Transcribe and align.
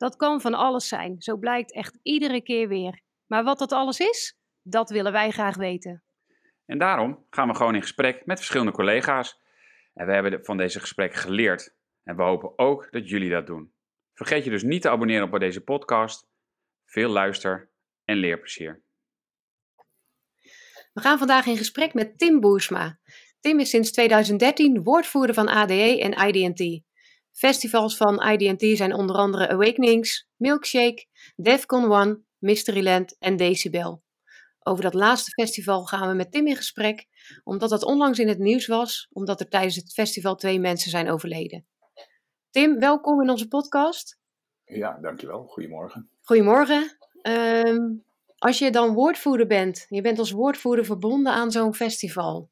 Dat 0.00 0.16
kan 0.16 0.40
van 0.40 0.54
alles 0.54 0.88
zijn, 0.88 1.22
zo 1.22 1.36
blijkt 1.36 1.72
echt 1.72 1.98
iedere 2.02 2.42
keer 2.42 2.68
weer. 2.68 3.00
Maar 3.26 3.44
wat 3.44 3.58
dat 3.58 3.72
alles 3.72 3.98
is, 3.98 4.38
dat 4.62 4.90
willen 4.90 5.12
wij 5.12 5.30
graag 5.30 5.56
weten. 5.56 6.04
En 6.66 6.78
daarom 6.78 7.26
gaan 7.30 7.48
we 7.48 7.54
gewoon 7.54 7.74
in 7.74 7.80
gesprek 7.80 8.26
met 8.26 8.36
verschillende 8.36 8.72
collega's. 8.72 9.40
En 9.94 10.06
we 10.06 10.12
hebben 10.12 10.44
van 10.44 10.56
deze 10.56 10.80
gesprekken 10.80 11.18
geleerd. 11.18 11.74
En 12.02 12.16
we 12.16 12.22
hopen 12.22 12.58
ook 12.58 12.88
dat 12.90 13.08
jullie 13.08 13.30
dat 13.30 13.46
doen. 13.46 13.72
Vergeet 14.14 14.44
je 14.44 14.50
dus 14.50 14.62
niet 14.62 14.82
te 14.82 14.90
abonneren 14.90 15.32
op 15.32 15.40
deze 15.40 15.60
podcast. 15.60 16.28
Veel 16.84 17.08
luister 17.10 17.70
en 18.04 18.16
leerplezier. 18.16 18.82
We 20.92 21.00
gaan 21.00 21.18
vandaag 21.18 21.46
in 21.46 21.56
gesprek 21.56 21.94
met 21.94 22.18
Tim 22.18 22.40
Boersma. 22.40 22.98
Tim 23.40 23.58
is 23.58 23.70
sinds 23.70 23.92
2013 23.92 24.82
woordvoerder 24.82 25.34
van 25.34 25.48
ADE 25.48 26.00
en 26.00 26.28
IDT. 26.28 26.88
Festivals 27.32 27.96
van 27.96 28.22
IDT 28.22 28.76
zijn 28.76 28.94
onder 28.94 29.16
andere 29.16 29.48
Awakenings, 29.48 30.28
Milkshake, 30.36 31.06
Defcon 31.36 31.92
One, 31.92 32.20
Mysteryland 32.38 33.16
en 33.18 33.36
Decibel. 33.36 34.02
Over 34.62 34.82
dat 34.82 34.94
laatste 34.94 35.30
festival 35.30 35.84
gaan 35.84 36.08
we 36.08 36.14
met 36.14 36.32
Tim 36.32 36.46
in 36.46 36.56
gesprek, 36.56 37.06
omdat 37.44 37.70
dat 37.70 37.84
onlangs 37.84 38.18
in 38.18 38.28
het 38.28 38.38
nieuws 38.38 38.66
was, 38.66 39.08
omdat 39.12 39.40
er 39.40 39.48
tijdens 39.48 39.76
het 39.76 39.92
festival 39.92 40.34
twee 40.34 40.60
mensen 40.60 40.90
zijn 40.90 41.10
overleden. 41.10 41.66
Tim, 42.50 42.78
welkom 42.78 43.22
in 43.22 43.30
onze 43.30 43.48
podcast. 43.48 44.18
Ja, 44.64 44.98
dankjewel. 45.00 45.46
Goedemorgen. 45.46 46.10
Goedemorgen. 46.20 46.96
Ehm, 47.22 47.78
als 48.38 48.58
je 48.58 48.70
dan 48.70 48.94
woordvoerder 48.94 49.46
bent, 49.46 49.86
je 49.88 50.00
bent 50.00 50.18
als 50.18 50.30
woordvoerder 50.30 50.84
verbonden 50.84 51.32
aan 51.32 51.50
zo'n 51.50 51.74
festival. 51.74 52.50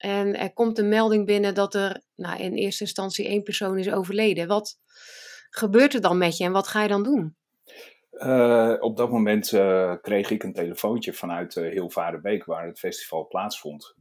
En 0.00 0.38
er 0.38 0.52
komt 0.52 0.78
een 0.78 0.88
melding 0.88 1.26
binnen 1.26 1.54
dat 1.54 1.74
er 1.74 2.02
nou, 2.14 2.42
in 2.42 2.54
eerste 2.54 2.84
instantie 2.84 3.26
één 3.26 3.42
persoon 3.42 3.78
is 3.78 3.90
overleden. 3.90 4.48
Wat 4.48 4.78
gebeurt 5.50 5.94
er 5.94 6.00
dan 6.00 6.18
met 6.18 6.36
je 6.36 6.44
en 6.44 6.52
wat 6.52 6.68
ga 6.68 6.82
je 6.82 6.88
dan 6.88 7.02
doen? 7.02 7.36
Uh, 8.10 8.76
op 8.78 8.96
dat 8.96 9.10
moment 9.10 9.52
uh, 9.52 9.94
kreeg 10.02 10.30
ik 10.30 10.42
een 10.42 10.52
telefoontje 10.52 11.12
vanuit 11.12 11.56
uh, 11.56 11.72
Hilvarenbeek, 11.72 12.44
waar 12.44 12.66
het 12.66 12.78
festival 12.78 13.26
plaatsvond, 13.26 13.94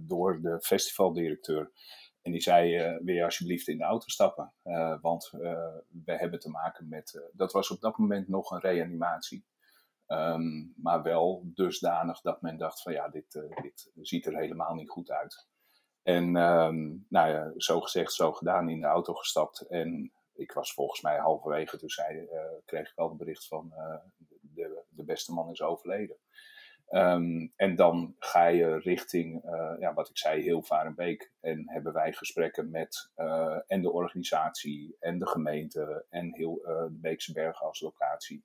door 0.00 0.40
de 0.40 0.58
festivaldirecteur. 0.60 1.70
En 2.22 2.32
die 2.32 2.40
zei: 2.40 2.78
Wil 3.04 3.14
je 3.14 3.24
alsjeblieft 3.24 3.68
in 3.68 3.78
de 3.78 3.84
auto 3.84 4.08
stappen? 4.08 4.52
want 5.00 5.30
we 6.04 6.16
hebben 6.16 6.38
te 6.38 6.50
maken 6.50 6.88
met. 6.88 7.30
dat 7.32 7.52
was 7.52 7.70
op 7.70 7.80
dat 7.80 7.98
moment 7.98 8.28
nog 8.28 8.50
een 8.50 8.60
reanimatie. 8.60 9.44
Um, 10.12 10.72
maar 10.76 11.02
wel 11.02 11.42
dusdanig 11.44 12.20
dat 12.20 12.42
men 12.42 12.56
dacht: 12.56 12.82
van 12.82 12.92
ja, 12.92 13.08
dit, 13.08 13.32
dit 13.62 13.90
ziet 14.00 14.26
er 14.26 14.36
helemaal 14.36 14.74
niet 14.74 14.90
goed 14.90 15.10
uit. 15.10 15.48
En 16.02 16.36
um, 16.36 17.06
nou 17.08 17.28
ja, 17.28 17.52
zo 17.56 17.80
gezegd, 17.80 18.12
zo 18.12 18.32
gedaan, 18.32 18.68
in 18.68 18.80
de 18.80 18.86
auto 18.86 19.14
gestapt. 19.14 19.60
En 19.60 20.12
ik 20.34 20.52
was 20.52 20.74
volgens 20.74 21.00
mij 21.00 21.18
halverwege, 21.18 21.78
toen 21.78 21.88
zei, 21.88 22.20
uh, 22.20 22.40
kreeg 22.64 22.90
ik 22.90 22.98
al 22.98 23.08
het 23.08 23.18
bericht 23.18 23.46
van 23.46 23.72
uh, 23.76 23.96
de, 24.40 24.84
de 24.88 25.04
beste 25.04 25.32
man 25.32 25.50
is 25.50 25.62
overleden. 25.62 26.16
Um, 26.88 27.52
en 27.56 27.76
dan 27.76 28.14
ga 28.18 28.46
je 28.46 28.78
richting, 28.78 29.42
ja, 29.78 29.94
wat 29.94 30.08
ik 30.08 30.18
zei, 30.18 30.42
heel 30.42 30.62
Varenbeek. 30.62 31.32
En 31.40 31.70
hebben 31.70 31.92
wij 31.92 32.12
gesprekken 32.12 32.70
met 32.70 33.10
en 33.66 33.82
de 33.82 33.90
organisatie 33.92 34.96
en 35.00 35.18
de 35.18 35.26
gemeente 35.26 36.06
en 36.08 36.34
heel 36.34 36.54
de 36.54 36.98
Beekse 37.00 37.32
Bergen 37.32 37.66
als 37.66 37.80
locatie. 37.80 38.44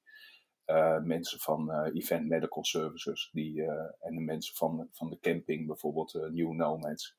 Mensen 1.03 1.39
van 1.39 1.83
Event 1.83 2.27
Medical 2.27 2.63
Services 2.63 3.29
die, 3.31 3.63
en 3.99 4.15
de 4.15 4.21
mensen 4.21 4.55
van, 4.55 4.87
van 4.91 5.09
de 5.09 5.19
camping, 5.19 5.67
bijvoorbeeld 5.67 6.13
New 6.13 6.51
Nomads. 6.51 7.17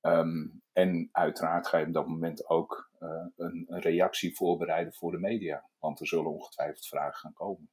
Um, 0.00 0.62
en 0.72 1.08
uiteraard 1.12 1.66
ga 1.66 1.78
je 1.78 1.86
op 1.86 1.92
dat 1.92 2.06
moment 2.06 2.48
ook 2.48 2.90
een, 2.98 3.64
een, 3.66 3.80
reactie 3.80 4.36
voorbereiden 4.36 4.92
voor 4.92 5.10
de 5.10 5.18
media. 5.18 5.68
Want 5.78 6.00
er 6.00 6.06
zullen 6.06 6.30
ongetwijfeld 6.30 6.86
vragen 6.86 7.18
gaan 7.18 7.32
komen. 7.32 7.70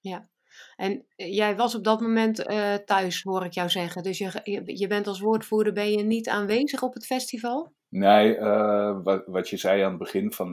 Ja, 0.00 0.28
en 0.76 1.06
eh, 1.16 1.34
jij 1.34 1.56
was 1.56 1.74
op 1.74 1.84
dat 1.84 2.00
moment 2.00 2.50
uh, 2.50 2.74
thuis, 2.74 3.22
hoor 3.22 3.44
ik 3.44 3.52
jou 3.52 3.68
zeggen. 3.68 4.02
Dus 4.02 4.18
je, 4.18 4.62
je 4.64 4.86
bent 4.86 5.06
als 5.06 5.20
woordvoerder, 5.20 5.72
ben 5.72 5.90
je 5.90 6.02
niet 6.02 6.28
aanwezig 6.28 6.82
op 6.82 6.94
het 6.94 7.06
festival? 7.06 7.72
Nee, 7.88 8.36
uh, 8.36 9.02
wat, 9.02 9.26
wat, 9.26 9.48
je 9.48 9.56
zei 9.56 9.82
aan 9.82 9.88
het 9.88 9.98
begin 9.98 10.32
van 10.32 10.52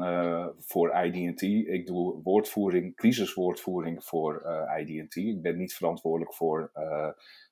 voor 0.60 1.04
IDT, 1.04 1.42
ik 1.42 1.86
doe 1.86 2.22
woordvoering, 2.24 2.96
crisiswoordvoering 2.96 4.04
voor 4.04 4.44
IDT. 4.80 5.16
Ik 5.16 5.42
ben 5.42 5.58
niet 5.58 5.74
verantwoordelijk 5.74 6.34
voor 6.34 6.72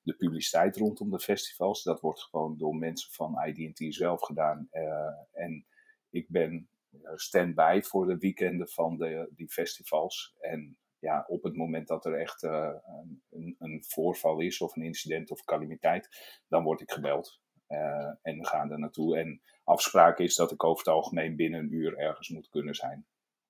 de 0.01 0.15
publiciteit 0.17 0.77
rondom 0.77 1.09
de 1.09 1.19
festivals. 1.19 1.83
Dat 1.83 2.01
wordt 2.01 2.23
gewoon 2.23 2.57
door 2.57 2.75
mensen 2.75 3.11
van 3.11 3.43
IDT 3.45 3.93
zelf 3.95 4.21
gedaan. 4.21 4.67
en 5.31 5.65
ik 6.09 6.25
ben 6.29 6.69
stand-by 7.15 7.81
voor 7.83 8.07
de 8.07 8.17
weekenden 8.17 8.69
van 8.69 8.97
de, 8.97 9.29
die 9.35 9.49
festivals. 9.49 10.35
En 10.39 10.77
ja, 10.99 11.25
op 11.27 11.43
het 11.43 11.55
moment 11.55 11.87
dat 11.87 12.05
er 12.05 12.19
echt 12.19 12.43
een, 12.43 13.55
een 13.59 13.83
voorval 13.87 14.39
is 14.39 14.61
of 14.61 14.75
een 14.75 14.83
incident 14.83 15.31
of 15.31 15.43
calamiteit, 15.43 16.09
dan 16.47 16.63
word 16.63 16.81
ik 16.81 16.91
gebeld. 16.91 17.39
Uh, 17.67 18.13
en 18.21 18.45
gaan 18.45 18.71
er 18.71 18.79
naartoe. 18.79 19.17
En 19.17 19.41
afspraak 19.63 20.19
is 20.19 20.35
dat 20.35 20.51
ik 20.51 20.63
over 20.63 20.85
het 20.85 20.93
algemeen 20.93 21.35
binnen 21.35 21.59
een 21.59 21.73
uur 21.73 21.97
ergens 21.97 22.29
moet 22.29 22.49
kunnen 22.49 22.75
zijn. 22.75 23.05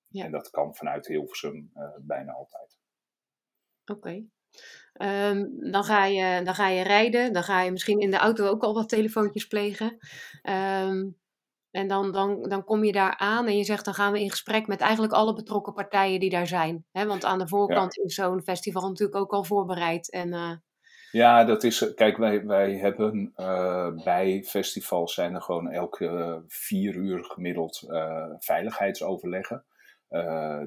Ja. 0.08 0.24
En 0.24 0.30
dat 0.30 0.50
kan 0.50 0.74
vanuit 0.74 1.06
Hilversum 1.06 1.70
uh, 1.74 1.88
bijna 2.00 2.32
altijd. 2.32 2.78
Oké. 3.84 3.98
Okay. 3.98 4.28
Um, 5.30 5.70
dan, 5.70 5.84
ga 5.84 6.04
je, 6.04 6.44
dan 6.44 6.54
ga 6.54 6.68
je 6.68 6.82
rijden. 6.82 7.32
Dan 7.32 7.42
ga 7.42 7.62
je 7.62 7.70
misschien 7.70 7.98
in 8.00 8.10
de 8.10 8.16
auto 8.16 8.46
ook 8.46 8.62
al 8.62 8.74
wat 8.74 8.88
telefoontjes 8.88 9.46
plegen. 9.46 9.98
Um, 10.42 11.19
en 11.70 11.88
dan, 11.88 12.12
dan, 12.12 12.42
dan 12.42 12.64
kom 12.64 12.84
je 12.84 12.92
daar 12.92 13.16
aan 13.16 13.46
en 13.46 13.56
je 13.56 13.64
zegt 13.64 13.84
dan 13.84 13.94
gaan 13.94 14.12
we 14.12 14.20
in 14.20 14.30
gesprek 14.30 14.66
met 14.66 14.80
eigenlijk 14.80 15.12
alle 15.12 15.34
betrokken 15.34 15.72
partijen 15.72 16.20
die 16.20 16.30
daar 16.30 16.46
zijn. 16.46 16.84
He, 16.92 17.06
want 17.06 17.24
aan 17.24 17.38
de 17.38 17.48
voorkant 17.48 17.94
ja. 17.94 18.02
is 18.02 18.14
zo'n 18.14 18.42
festival 18.42 18.88
natuurlijk 18.88 19.18
ook 19.18 19.32
al 19.32 19.44
voorbereid. 19.44 20.10
En 20.10 20.28
uh, 20.28 20.52
ja, 21.10 21.44
dat 21.44 21.64
is. 21.64 21.94
Kijk, 21.94 22.16
wij, 22.16 22.46
wij 22.46 22.72
hebben 22.72 23.32
uh, 23.36 23.88
bij 24.04 24.42
festivals 24.46 25.14
zijn 25.14 25.34
er 25.34 25.42
gewoon 25.42 25.70
elke 25.70 26.04
uh, 26.04 26.36
vier 26.46 26.94
uur 26.94 27.24
gemiddeld 27.24 27.84
uh, 27.86 28.24
veiligheidsoverleggen. 28.38 29.64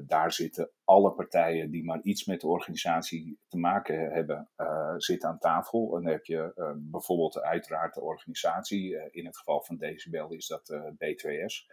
Daar 0.06 0.32
zitten 0.32 0.70
alle 0.84 1.12
partijen 1.12 1.70
die 1.70 1.84
maar 1.84 2.00
iets 2.02 2.24
met 2.24 2.40
de 2.40 2.46
organisatie 2.46 3.38
te 3.48 3.58
maken 3.58 4.12
hebben, 4.12 4.48
zitten 4.96 5.28
aan 5.28 5.38
tafel. 5.38 5.96
En 5.96 6.02
dan 6.02 6.12
heb 6.12 6.24
je 6.24 6.52
bijvoorbeeld 6.76 7.40
uiteraard 7.40 7.94
de 7.94 8.00
organisatie. 8.00 9.10
in 9.10 9.26
het 9.26 9.36
geval 9.36 9.62
van 9.62 9.76
Decibel 9.76 10.32
is 10.32 10.46
dat 10.46 10.74
B2S. 10.94 11.72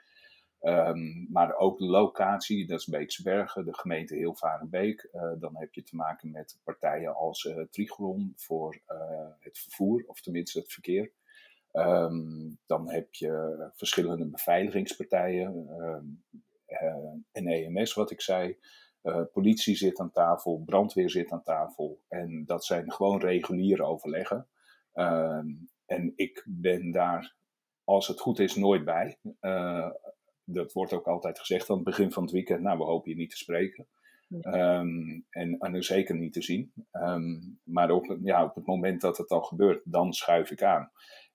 Um, 0.62 1.28
maar 1.30 1.56
ook 1.56 1.78
de 1.78 1.86
locatie, 1.86 2.68
dat 2.68 2.80
is 2.80 2.86
Beekse 2.86 3.24
Bergen, 3.24 3.66
de 3.66 3.74
gemeente 3.74 4.16
Hilvarenbeek. 4.16 5.10
Dan 5.40 5.58
heb 5.58 5.74
je 5.74 5.84
te 5.84 5.96
maken 5.96 6.32
met 6.32 6.60
partijen 6.64 7.16
als 7.16 7.54
Trigon 7.70 8.34
voor 8.36 8.82
het 9.40 9.60
vervoer, 9.60 10.04
of 10.08 10.22
tenminste 10.22 10.60
het 10.60 10.72
verkeer. 10.72 11.12
Um, 11.72 12.60
dan 12.66 12.90
heb 12.90 13.14
je 13.14 13.70
verschillende 13.76 14.30
beveiligingspartijen, 14.30 15.68
en 17.32 17.48
EMS 17.48 17.94
wat 17.94 18.12
ik 18.12 18.22
zei. 18.22 18.58
politie 19.32 19.76
zit 19.76 20.00
aan 20.00 20.12
tafel, 20.12 20.64
brandweer 20.66 21.10
zit 21.10 21.32
aan 21.32 21.44
tafel. 21.44 22.02
En 22.08 22.44
dat 22.46 22.66
zijn 22.66 22.92
gewoon 22.92 23.20
reguliere 23.20 23.84
overleggen. 23.84 24.48
Um, 24.94 25.70
en 25.86 26.14
ik 26.16 26.44
ben 26.48 26.92
daar, 26.92 27.36
als 27.84 28.08
het 28.08 28.20
goed 28.20 28.40
is, 28.40 28.56
nooit 28.56 28.86
bij 28.86 29.18
dat 30.54 30.74
wordt 30.74 30.94
ook 30.94 31.08
altijd 31.08 31.40
gezegd 31.40 31.70
aan 31.70 31.76
het 31.76 31.86
begin 31.86 32.12
van 32.12 32.24
het 32.24 32.32
weekend. 32.32 32.62
Nou, 32.62 32.78
we 32.78 32.84
hopen 32.84 33.12
je 33.12 33.18
niet 33.18 33.30
te 33.30 33.38
spreken. 33.38 33.88
Um, 34.42 35.26
en, 35.30 35.58
en 35.60 35.84
zeker 35.84 36.16
niet 36.16 36.34
te 36.34 36.42
zien. 36.42 36.74
Um, 36.92 37.60
maar 37.64 37.92
op, 37.92 38.18
ja, 38.24 38.44
op 38.44 38.56
het 38.56 38.66
moment 38.66 39.02
dat 39.02 39.18
het 39.18 39.30
al 39.30 39.42
gebeurt, 39.42 39.82
dan 39.84 40.14
schuif 40.14 40.52
ik 40.52 40.64
aan. 40.64 40.92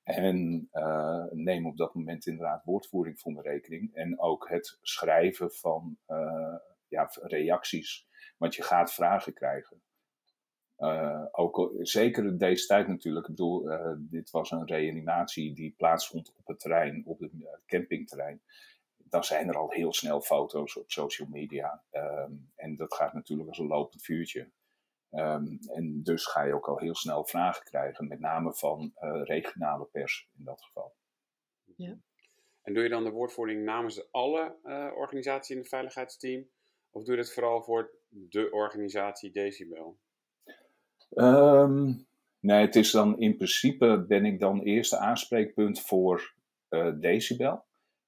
En 0.07 0.69
uh, 0.73 1.25
neem 1.31 1.67
op 1.67 1.77
dat 1.77 1.95
moment 1.95 2.27
inderdaad 2.27 2.65
woordvoering 2.65 3.21
voor 3.21 3.33
mijn 3.33 3.47
rekening. 3.47 3.95
En 3.95 4.21
ook 4.21 4.49
het 4.49 4.79
schrijven 4.83 5.53
van 5.53 5.99
uh, 6.09 6.55
ja, 6.89 7.11
reacties. 7.13 8.07
Want 8.37 8.55
je 8.55 8.63
gaat 8.63 8.93
vragen 8.93 9.33
krijgen. 9.33 9.83
Uh, 10.79 11.25
ook 11.33 11.73
zeker 11.81 12.39
deze 12.39 12.67
tijd 12.67 12.89
natuurlijk. 12.89 13.29
Ik 13.29 13.35
bedoel, 13.35 13.69
dit 13.99 14.31
was 14.31 14.51
een 14.51 14.67
reanimatie 14.67 15.55
die 15.55 15.75
plaatsvond 15.77 16.33
op 16.37 16.47
het 16.47 16.61
terrein, 16.61 17.03
op 17.07 17.21
het 17.21 17.33
campingterrein 17.67 18.43
dan 19.09 19.25
zijn 19.25 19.49
er 19.49 19.57
al 19.57 19.71
heel 19.71 19.93
snel 19.93 20.21
foto's 20.21 20.77
op 20.77 20.91
social 20.91 21.29
media. 21.29 21.83
Um, 21.93 22.51
en 22.57 22.77
dat 22.77 22.95
gaat 22.95 23.13
natuurlijk 23.13 23.49
als 23.49 23.59
een 23.59 23.67
lopend 23.67 24.03
vuurtje. 24.03 24.51
Ehm, 25.11 25.47
en 25.75 26.03
dus 26.03 26.27
ga 26.27 26.43
je 26.43 26.55
ook 26.55 26.69
al 26.69 26.79
heel 26.79 26.95
snel 26.95 27.25
vragen 27.25 27.65
krijgen, 27.65 28.09
met 28.09 28.21
name 28.21 28.55
van 28.55 28.93
regionale 29.25 29.85
pers 29.85 30.29
in 30.39 30.45
dat 30.45 30.63
geval. 30.63 30.95
Ja. 31.77 31.99
En 32.67 32.75
doe 32.75 32.83
je 32.83 32.89
dan 32.89 33.05
de 33.05 33.11
woordvoering 33.11 33.65
namens 33.65 34.13
alle 34.13 34.57
uh, 34.65 34.91
organisaties 34.97 35.51
in 35.51 35.61
het 35.61 35.69
veiligheidsteam? 35.69 36.47
Of 36.91 37.05
doe 37.05 37.15
je 37.15 37.21
het 37.21 37.33
vooral 37.33 37.63
voor 37.63 37.91
de 38.09 38.51
organisatie 38.51 39.31
Decibel? 39.31 39.99
Um, 41.11 42.07
nee, 42.41 42.61
het 42.61 42.77
is 42.77 42.91
dan 42.91 43.19
in 43.19 43.37
principe 43.37 44.05
ben 44.09 44.25
ik 44.25 44.41
dan 44.41 44.61
eerste 44.61 44.99
aanspreekpunt 44.99 45.81
voor 45.81 46.35
uh, 46.71 47.01
Decibel. 47.01 47.65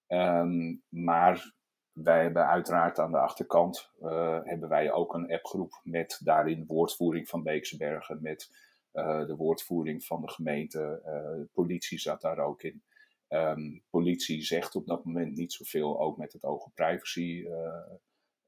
Um, 0.09 0.83
maar 0.89 1.55
wij 2.03 2.23
hebben 2.23 2.47
uiteraard 2.47 2.99
aan 2.99 3.11
de 3.11 3.19
achterkant 3.19 3.91
uh, 4.01 4.41
hebben 4.43 4.69
wij 4.69 4.93
ook 4.93 5.15
een 5.15 5.33
appgroep 5.33 5.81
met 5.83 6.21
daarin 6.25 6.67
woordvoering 6.67 7.29
van 7.29 7.43
Beekse 7.43 7.77
Bergen, 7.77 8.23
met 8.23 8.51
uh, 8.93 9.27
de 9.27 9.37
woordvoering 9.37 10.05
van 10.05 10.21
de 10.21 10.29
gemeente. 10.29 11.01
de 11.37 11.49
politie 11.53 11.99
zat 11.99 12.21
daar 12.21 12.39
ook 12.39 12.63
in. 12.63 12.83
Um, 13.29 13.83
politie 13.91 14.43
zegt 14.43 14.75
op 14.75 14.87
dat 14.87 15.05
moment 15.05 15.37
niet 15.37 15.53
zoveel, 15.53 16.01
ook 16.01 16.17
met 16.17 16.33
het 16.33 16.45
oog 16.45 16.65
op 16.65 16.75
privacy. 16.75 17.47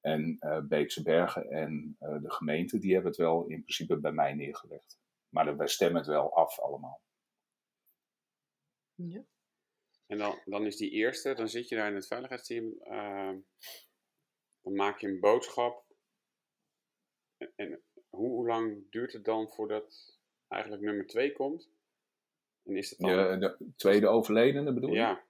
en 0.00 0.38
Beekse 0.68 1.02
Bergen 1.02 1.50
en 1.50 1.96
de 1.98 2.30
gemeente, 2.30 2.78
die 2.78 2.92
hebben 2.92 3.10
het 3.10 3.20
wel 3.20 3.46
in 3.46 3.62
principe 3.62 3.98
bij 3.98 4.12
mij 4.12 4.34
neergelegd. 4.34 4.98
Maar 5.28 5.56
wij 5.56 5.66
stemmen 5.66 5.96
het 5.96 6.06
wel 6.06 6.34
af 6.34 6.60
allemaal. 6.60 7.00
Ja. 8.94 9.22
En 10.10 10.18
dan, 10.18 10.38
dan 10.44 10.66
is 10.66 10.76
die 10.76 10.90
eerste, 10.90 11.34
dan 11.34 11.48
zit 11.48 11.68
je 11.68 11.76
daar 11.76 11.88
in 11.88 11.94
het 11.94 12.06
veiligheidsteam. 12.06 12.64
Uh, 12.64 13.32
dan 14.62 14.74
maak 14.74 14.98
je 14.98 15.08
een 15.08 15.20
boodschap. 15.20 15.84
En, 17.56 17.82
hoe, 18.08 18.28
hoe, 18.28 18.46
lang 18.46 18.90
duurt 18.90 19.12
het 19.12 19.24
dan 19.24 19.50
voordat 19.50 20.18
eigenlijk 20.48 20.82
nummer 20.82 21.06
twee 21.06 21.32
komt? 21.32 21.70
En 22.64 22.76
is 22.76 22.90
het 22.90 22.98
dan... 22.98 23.40
de 23.40 23.72
tweede 23.76 24.08
overledene 24.08 24.72
bedoel 24.72 24.90
je? 24.90 24.96
Ja. 24.96 25.24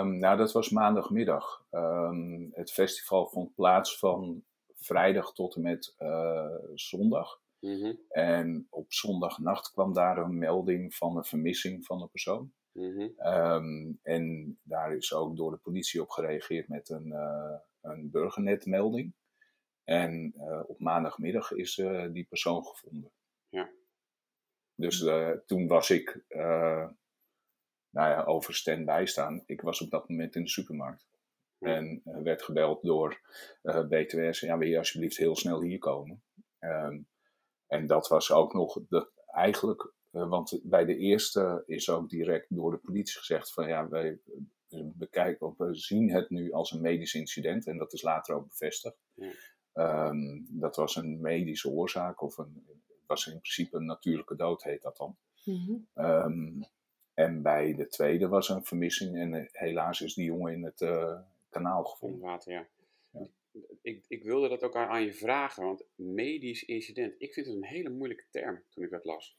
Um, 0.00 0.18
nou, 0.18 0.36
dat 0.36 0.52
was 0.52 0.70
maandagmiddag. 0.70 1.66
Um, 1.70 2.50
het 2.52 2.72
festival 2.72 3.26
vond 3.26 3.54
plaats 3.54 3.98
van 3.98 4.44
vrijdag 4.74 5.32
tot 5.32 5.54
en 5.54 5.62
met 5.62 5.94
uh, 5.98 6.56
zondag. 6.74 7.42
Mm 7.60 7.80
-hmm. 7.80 8.00
En 8.08 8.66
op 8.70 8.92
zondagnacht 8.92 9.70
kwam 9.70 9.92
daar 9.92 10.18
een 10.18 10.38
melding 10.38 10.94
van 10.94 11.16
een 11.16 11.24
vermissing 11.24 11.84
van 11.84 12.02
een 12.02 12.10
persoon. 12.10 12.52
Mm 12.74 13.14
um, 13.18 13.98
en 14.02 14.58
daar 14.62 14.96
is 14.96 15.12
ook 15.12 15.36
door 15.36 15.50
de 15.50 15.56
politie 15.56 16.02
op 16.02 16.10
gereageerd 16.10 16.68
met 16.68 16.88
een, 16.88 17.06
uh, 17.06 17.58
een 17.80 18.10
burgernetmelding. 18.10 19.14
En 19.84 20.34
uh, 20.36 20.62
op 20.66 20.78
maandagmiddag 20.78 21.52
is 21.52 21.78
uh, 21.78 22.12
die 22.12 22.26
persoon 22.26 22.64
gevonden. 22.64 23.12
Ja. 23.48 23.70
Dus 24.74 24.98
toen 25.46 25.66
was 25.66 25.90
ik 25.90 26.24
nou 27.90 28.10
ja, 28.10 28.24
over 28.24 28.54
stand-by 28.54 29.02
staan. 29.06 29.42
Ik 29.46 29.60
was 29.60 29.80
op 29.80 29.90
dat 29.90 30.08
moment 30.08 30.34
in 30.34 30.42
de 30.42 30.48
supermarkt. 30.48 31.06
Ja. 31.58 31.74
En 31.74 32.02
werd 32.04 32.42
gebeld 32.42 32.82
door 32.82 33.20
BTWS. 33.62 34.40
Ja, 34.40 34.58
wil 34.58 34.68
je 34.68 34.78
alsjeblieft 34.78 35.16
heel 35.16 35.36
snel 35.36 35.62
hier 35.62 35.78
komen? 35.78 36.22
Um, 36.58 37.08
en 37.66 37.86
dat 37.86 38.08
was 38.08 38.32
ook 38.32 38.52
nog 38.52 38.80
de, 38.88 39.10
eigenlijk 39.26 39.92
want 40.14 40.60
bij 40.62 40.84
de 40.84 40.96
eerste 40.96 41.62
is 41.66 41.90
ook 41.90 42.10
direct 42.10 42.46
door 42.48 42.70
de 42.70 42.76
politie 42.76 43.18
gezegd 43.18 43.52
van 43.52 43.68
ja, 43.68 43.88
wij 43.88 44.18
bekijken, 44.82 45.54
we 45.58 45.74
zien 45.74 46.10
het 46.10 46.30
nu 46.30 46.52
als 46.52 46.72
een 46.72 46.80
medisch 46.80 47.14
incident 47.14 47.66
en 47.66 47.78
dat 47.78 47.92
is 47.92 48.02
later 48.02 48.34
ook 48.34 48.48
bevestigd. 48.48 48.96
Ja. 49.14 49.32
Um, 50.08 50.46
dat 50.50 50.76
was 50.76 50.96
een 50.96 51.20
medische 51.20 51.68
oorzaak 51.68 52.22
of 52.22 52.38
een, 52.38 52.66
was 53.06 53.26
in 53.26 53.40
principe 53.40 53.76
een 53.76 53.84
natuurlijke 53.84 54.36
dood 54.36 54.62
heet 54.62 54.82
dat 54.82 54.96
dan. 54.96 55.16
Mm 55.44 55.86
-hmm. 55.94 56.04
um, 56.04 56.64
en 57.14 57.42
bij 57.42 57.74
de 57.74 57.88
tweede 57.88 58.28
was 58.28 58.48
een 58.48 58.64
vermissing 58.64 59.16
en 59.16 59.32
uh, 59.32 59.44
helaas 59.52 60.00
is 60.00 60.14
die 60.14 60.24
jongen 60.24 60.52
in 60.52 60.64
het 60.64 60.80
uh, 60.80 61.18
kanaal 61.48 61.84
gevonden. 61.84 62.20
In 62.20 62.26
water, 62.26 62.52
ja. 62.52 62.66
ja. 63.10 63.26
Ik, 63.82 64.04
ik 64.08 64.22
wilde 64.22 64.48
dat 64.48 64.62
ook 64.62 64.76
aan, 64.76 64.88
aan 64.88 65.02
je 65.02 65.14
vragen, 65.14 65.64
want 65.64 65.84
medisch 65.94 66.64
incident, 66.64 67.14
ik 67.18 67.32
vind 67.32 67.46
het 67.46 67.54
een 67.56 67.64
hele 67.64 67.90
moeilijke 67.90 68.24
term 68.30 68.62
toen 68.70 68.84
ik 68.84 68.90
dat 68.90 69.04
las. 69.04 69.38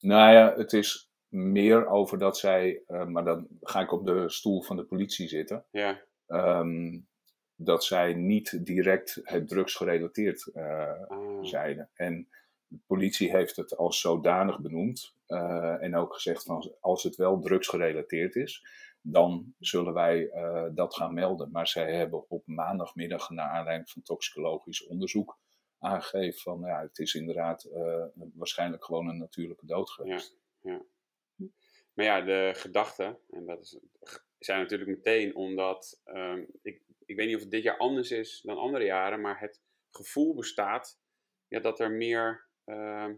Nou 0.00 0.32
ja, 0.32 0.54
het 0.56 0.72
is 0.72 1.10
meer 1.28 1.86
over 1.86 2.18
dat 2.18 2.38
zij, 2.38 2.82
uh, 2.88 3.04
maar 3.04 3.24
dan 3.24 3.46
ga 3.60 3.80
ik 3.80 3.92
op 3.92 4.06
de 4.06 4.30
stoel 4.30 4.62
van 4.62 4.76
de 4.76 4.84
politie 4.84 5.28
zitten. 5.28 5.64
Ja. 5.70 6.02
Um, 6.26 7.06
dat 7.54 7.84
zij 7.84 8.14
niet 8.14 8.66
direct 8.66 9.20
het 9.22 9.48
drugsgerelateerd 9.48 10.50
uh, 10.54 11.08
ah. 11.08 11.44
zeiden. 11.44 11.90
En 11.94 12.28
de 12.66 12.78
politie 12.86 13.30
heeft 13.30 13.56
het 13.56 13.76
als 13.76 14.00
zodanig 14.00 14.60
benoemd. 14.60 15.14
Uh, 15.26 15.82
en 15.82 15.96
ook 15.96 16.14
gezegd 16.14 16.42
van 16.42 16.72
als 16.80 17.02
het 17.02 17.16
wel 17.16 17.40
drugsgerelateerd 17.40 18.34
is, 18.34 18.66
dan 19.00 19.54
zullen 19.58 19.92
wij 19.92 20.30
dat 20.74 20.94
gaan 20.94 21.14
melden. 21.14 21.50
Maar 21.50 21.66
zij 21.66 21.94
hebben 21.94 22.30
op 22.30 22.42
maandagmiddag, 22.46 23.30
naar 23.30 23.48
aanleiding 23.48 23.90
van 23.90 24.02
toxicologisch 24.02 24.86
onderzoek, 24.86 25.38
aangegeven 25.78 26.40
van 26.40 26.60
ja, 26.60 26.80
het 26.80 26.98
is 26.98 27.14
inderdaad 27.14 27.64
uh, 27.64 28.04
waarschijnlijk 28.34 28.84
gewoon 28.84 29.08
een 29.08 29.18
natuurlijke 29.18 29.66
dood 29.66 29.90
geweest. 29.90 30.36
Ja, 30.60 30.72
ja. 30.72 30.82
Maar 31.94 32.06
ja, 32.06 32.20
de 32.20 32.50
gedachten, 32.54 33.18
en 33.30 33.46
dat 33.46 33.60
is, 33.60 33.78
zijn 34.38 34.60
natuurlijk 34.60 34.90
meteen 34.90 35.34
omdat, 35.34 36.00
um, 36.04 36.46
ik, 36.62 36.82
ik 37.04 37.16
weet 37.16 37.26
niet 37.26 37.36
of 37.36 37.42
het 37.42 37.50
dit 37.50 37.62
jaar 37.62 37.76
anders 37.76 38.10
is 38.10 38.40
dan 38.40 38.56
andere 38.56 38.84
jaren, 38.84 39.20
maar 39.20 39.40
het 39.40 39.62
gevoel 39.90 40.34
bestaat 40.34 41.00
ja, 41.48 41.60
dat 41.60 41.80
er 41.80 41.90
meer 41.90 42.46
uh, 42.66 43.08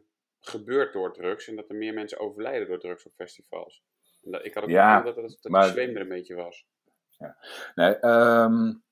gebeurt 0.40 0.92
door 0.92 1.12
drugs 1.12 1.48
en 1.48 1.56
dat 1.56 1.68
er 1.68 1.76
meer 1.76 1.94
mensen 1.94 2.18
overlijden 2.18 2.68
door 2.68 2.78
drugs 2.78 3.06
op 3.06 3.12
festivals. 3.14 3.82
Dat, 4.20 4.44
ik 4.44 4.54
had 4.54 4.62
ook 4.62 4.70
ja, 4.70 5.02
dat, 5.02 5.14
dat, 5.14 5.38
dat 5.40 5.52
maar, 5.52 5.76
er 5.76 6.00
een 6.00 6.08
beetje 6.08 6.34
was. 6.34 6.66
Ja. 7.18 7.36
Nee, 7.74 8.04
um, 8.06 8.82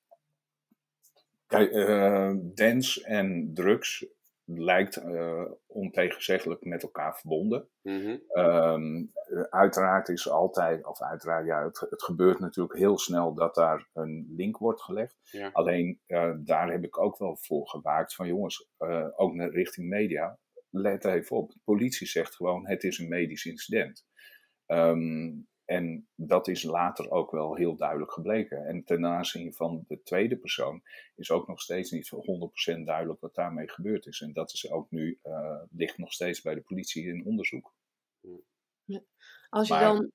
Kijk, 1.48 1.72
uh, 1.72 2.32
dance 2.40 3.04
en 3.04 3.50
drugs 3.54 4.06
lijkt 4.44 4.96
uh, 4.96 5.44
ontegenzeggelijk 5.66 6.64
met 6.64 6.82
elkaar 6.82 7.16
verbonden. 7.18 7.68
Mm 7.82 8.00
-hmm. 8.00 8.44
um, 8.44 9.12
uiteraard 9.50 10.08
is 10.08 10.28
altijd, 10.28 10.86
of 10.86 11.02
uiteraard, 11.02 11.46
ja, 11.46 11.64
het, 11.64 11.80
het, 11.80 12.02
gebeurt 12.02 12.38
natuurlijk 12.38 12.78
heel 12.78 12.98
snel 12.98 13.34
dat 13.34 13.54
daar 13.54 13.88
een 13.92 14.34
link 14.36 14.58
wordt 14.58 14.82
gelegd. 14.82 15.16
Ja. 15.22 15.50
Alleen 15.52 16.00
uh, 16.06 16.34
daar 16.38 16.70
heb 16.70 16.84
ik 16.84 16.98
ook 16.98 17.18
wel 17.18 17.36
voor 17.36 17.68
gewaakt 17.68 18.14
van 18.14 18.26
jongens, 18.26 18.68
ook 19.16 19.34
naar 19.34 19.50
richting 19.50 19.88
media, 19.88 20.38
let 20.70 21.04
even 21.04 21.36
op. 21.36 21.52
De 21.52 21.60
politie 21.64 22.06
zegt 22.06 22.34
gewoon 22.34 22.68
het 22.68 22.82
is 22.82 22.98
een 22.98 23.08
medisch 23.08 23.44
incident. 23.44 24.04
Um, 24.66 25.48
en 25.68 26.08
dat 26.14 26.48
is 26.48 26.62
later 26.62 27.10
ook 27.10 27.30
wel 27.30 27.54
heel 27.54 27.76
duidelijk 27.76 28.12
gebleken. 28.12 28.66
En 28.66 28.84
ten 28.84 29.06
aanzien 29.06 29.54
van 29.54 29.84
de 29.88 30.02
tweede 30.02 30.36
persoon 30.36 30.82
is 31.16 31.30
ook 31.30 31.48
nog 31.48 31.60
steeds 31.60 31.90
niet 31.90 32.10
100% 32.80 32.84
duidelijk 32.84 33.20
wat 33.20 33.34
daarmee 33.34 33.68
gebeurd 33.68 34.06
is. 34.06 34.20
En 34.20 34.32
dat 34.32 34.52
is 34.52 34.70
ook 34.70 34.90
nu, 34.90 35.18
uh, 35.24 35.60
ligt 35.70 35.98
nog 35.98 36.12
steeds 36.12 36.40
bij 36.40 36.54
de 36.54 36.60
politie 36.60 37.06
in 37.06 37.24
onderzoek. 37.24 37.74
Ja. 38.84 39.00
Als 39.48 39.68
je 39.68 39.74
maar, 39.74 39.82
dan. 39.82 40.10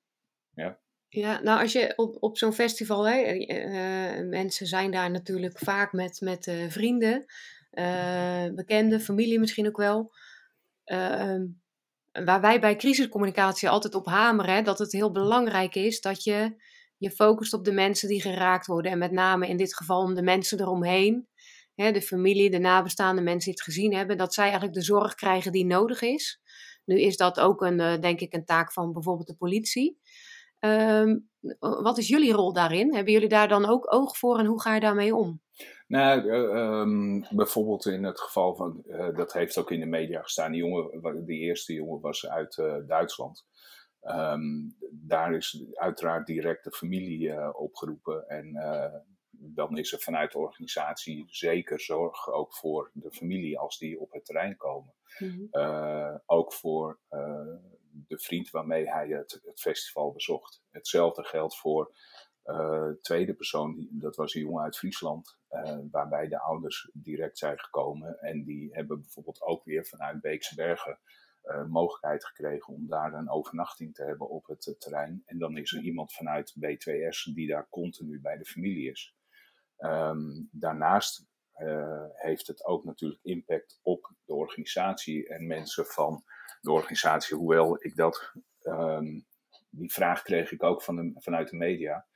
Ja. 0.54 0.80
Ja, 1.08 1.40
nou 1.40 1.60
als 1.60 1.72
je 1.72 1.92
op, 1.96 2.16
op 2.20 2.38
zo'n 2.38 2.52
festival, 2.52 3.08
hè, 3.08 3.34
uh, 3.34 4.28
mensen 4.28 4.66
zijn 4.66 4.90
daar 4.90 5.10
natuurlijk 5.10 5.58
vaak 5.58 5.92
met, 5.92 6.20
met 6.20 6.46
uh, 6.46 6.68
vrienden, 6.68 7.24
bekenden, 8.54 9.00
familie 9.00 9.38
misschien 9.38 9.66
ook 9.66 9.76
wel. 9.76 10.12
Ehm, 10.84 11.44
waar 12.24 12.40
wij 12.40 12.60
bij 12.60 12.76
crisiscommunicatie 12.76 13.68
altijd 13.68 13.94
op 13.94 14.06
hameren, 14.06 14.64
dat 14.64 14.78
het 14.78 14.92
heel 14.92 15.10
belangrijk 15.10 15.74
is 15.74 16.00
dat 16.00 16.24
je 16.24 16.62
je 16.96 17.10
focust 17.10 17.52
op 17.52 17.64
de 17.64 17.72
mensen 17.72 18.08
die 18.08 18.20
geraakt 18.20 18.66
worden. 18.66 18.92
En 18.92 18.98
met 18.98 19.12
name 19.12 19.48
in 19.48 19.56
dit 19.56 19.76
geval 19.76 20.02
om 20.02 20.14
de 20.14 20.22
mensen 20.22 20.60
eromheen, 20.60 21.28
hè, 21.74 21.92
de 21.92 22.02
familie, 22.02 22.50
de 22.50 22.58
nabestaande 22.58 23.22
mensen 23.22 23.50
die 23.50 23.60
het 23.60 23.72
gezien 23.72 23.94
hebben, 23.94 24.16
dat 24.16 24.34
zij 24.34 24.44
eigenlijk 24.44 24.74
de 24.74 24.82
zorg 24.82 25.14
krijgen 25.14 25.52
die 25.52 25.66
nodig 25.66 26.02
is. 26.02 26.40
Nu 26.84 27.00
is 27.00 27.16
dat 27.16 27.40
ook 27.40 27.62
een, 27.62 27.80
eh, 27.80 28.00
denk 28.00 28.20
ik, 28.20 28.32
een 28.34 28.44
taak 28.44 28.72
van 28.72 28.92
bijvoorbeeld 28.92 29.26
de 29.26 29.36
politie. 29.36 29.98
Um, 30.60 31.28
wat 31.58 31.98
is 31.98 32.08
jullie 32.08 32.32
rol 32.32 32.52
daarin? 32.52 32.94
Hebben 32.94 33.12
jullie 33.12 33.28
daar 33.28 33.48
dan 33.48 33.66
ook 33.66 33.94
oog 33.94 34.18
voor 34.18 34.38
en 34.38 34.46
hoe 34.46 34.60
ga 34.60 34.74
je 34.74 34.80
daarmee 34.80 35.14
om? 35.14 35.43
Nou, 35.94 36.30
um, 36.30 37.26
bijvoorbeeld 37.30 37.86
in 37.86 38.04
het 38.04 38.20
geval 38.20 38.54
van, 38.54 38.82
uh, 38.86 39.16
dat 39.16 39.32
heeft 39.32 39.58
ook 39.58 39.70
in 39.70 39.80
de 39.80 39.86
media 39.86 40.22
gestaan, 40.22 40.52
die, 40.52 40.60
jongen, 40.60 41.24
die 41.24 41.38
eerste 41.38 41.74
jongen 41.74 42.00
was 42.00 42.28
uit 42.28 42.56
uh, 42.56 42.76
Duitsland. 42.86 43.46
Um, 44.02 44.76
daar 44.90 45.34
is 45.34 45.64
uiteraard 45.74 46.26
direct 46.26 46.64
de 46.64 46.72
familie 46.72 47.28
uh, 47.28 47.50
opgeroepen 47.52 48.28
en 48.28 48.52
dan 49.30 49.78
is 49.78 49.92
er 49.92 49.98
vanuit 49.98 50.32
de 50.32 50.38
organisatie 50.38 51.24
zeker 51.28 51.80
zorg 51.80 52.32
ook 52.32 52.54
voor 52.54 52.90
de 52.94 53.10
familie 53.10 53.58
als 53.58 53.78
die 53.78 54.00
op 54.00 54.12
het 54.12 54.24
terrein 54.24 54.56
komen. 54.56 54.94
Mm 55.18 55.50
-hmm. 55.52 56.20
ook 56.26 56.52
voor 56.52 56.98
de 57.90 58.18
vriend 58.18 58.50
waarmee 58.50 58.90
hij 58.90 59.08
het, 59.08 59.40
het, 59.44 59.60
festival 59.60 60.12
bezocht. 60.12 60.62
Hetzelfde 60.70 61.24
geldt 61.24 61.56
voor 61.56 61.94
tweede 63.00 63.34
persoon, 63.34 63.88
dat 63.90 64.16
was 64.16 64.34
een 64.34 64.40
jongen 64.40 64.62
uit 64.62 64.76
Friesland, 64.76 65.38
waarbij 65.90 66.28
de 66.28 66.40
ouders 66.40 66.90
direct 66.92 67.38
zijn 67.38 67.58
gekomen. 67.58 68.18
En 68.20 68.44
die 68.44 68.74
hebben 68.74 69.00
bijvoorbeeld 69.00 69.42
ook 69.42 69.64
weer 69.64 69.86
vanuit 69.86 70.20
Beekse 70.20 70.54
Bergen 70.54 70.98
uh, 71.44 71.64
mogelijkheid 71.64 72.24
gekregen 72.24 72.74
om 72.74 72.88
daar 72.88 73.14
een 73.14 73.30
overnachting 73.30 73.94
te 73.94 74.04
hebben 74.04 74.28
op 74.28 74.46
het 74.46 74.76
terrein. 74.78 75.22
En 75.26 75.38
dan 75.38 75.56
is 75.56 75.72
er 75.72 75.82
iemand 75.82 76.12
vanuit 76.12 76.54
B2S 76.58 77.34
die 77.34 77.48
daar 77.48 77.68
continu 77.70 78.20
bij 78.20 78.36
de 78.36 78.44
familie 78.44 78.90
is. 78.90 79.16
Ehm, 79.76 80.42
daarnaast 80.50 81.26
heeft 82.12 82.46
het 82.46 82.64
ook 82.64 82.84
natuurlijk 82.84 83.20
impact 83.22 83.80
op 83.82 84.12
de 84.24 84.34
organisatie 84.34 85.28
en 85.28 85.46
mensen 85.46 85.86
van 85.86 86.24
de 86.60 86.72
organisatie. 86.72 87.36
Hoewel 87.36 87.84
ik 87.84 87.96
dat, 87.96 88.32
um, 88.62 89.26
die 89.70 89.92
vraag 89.92 90.22
kreeg 90.22 90.52
ik 90.52 90.62
ook 90.62 90.82
van 90.82 90.96
de, 90.96 91.12
vanuit 91.14 91.50
de 91.50 91.56
media. 91.56 92.06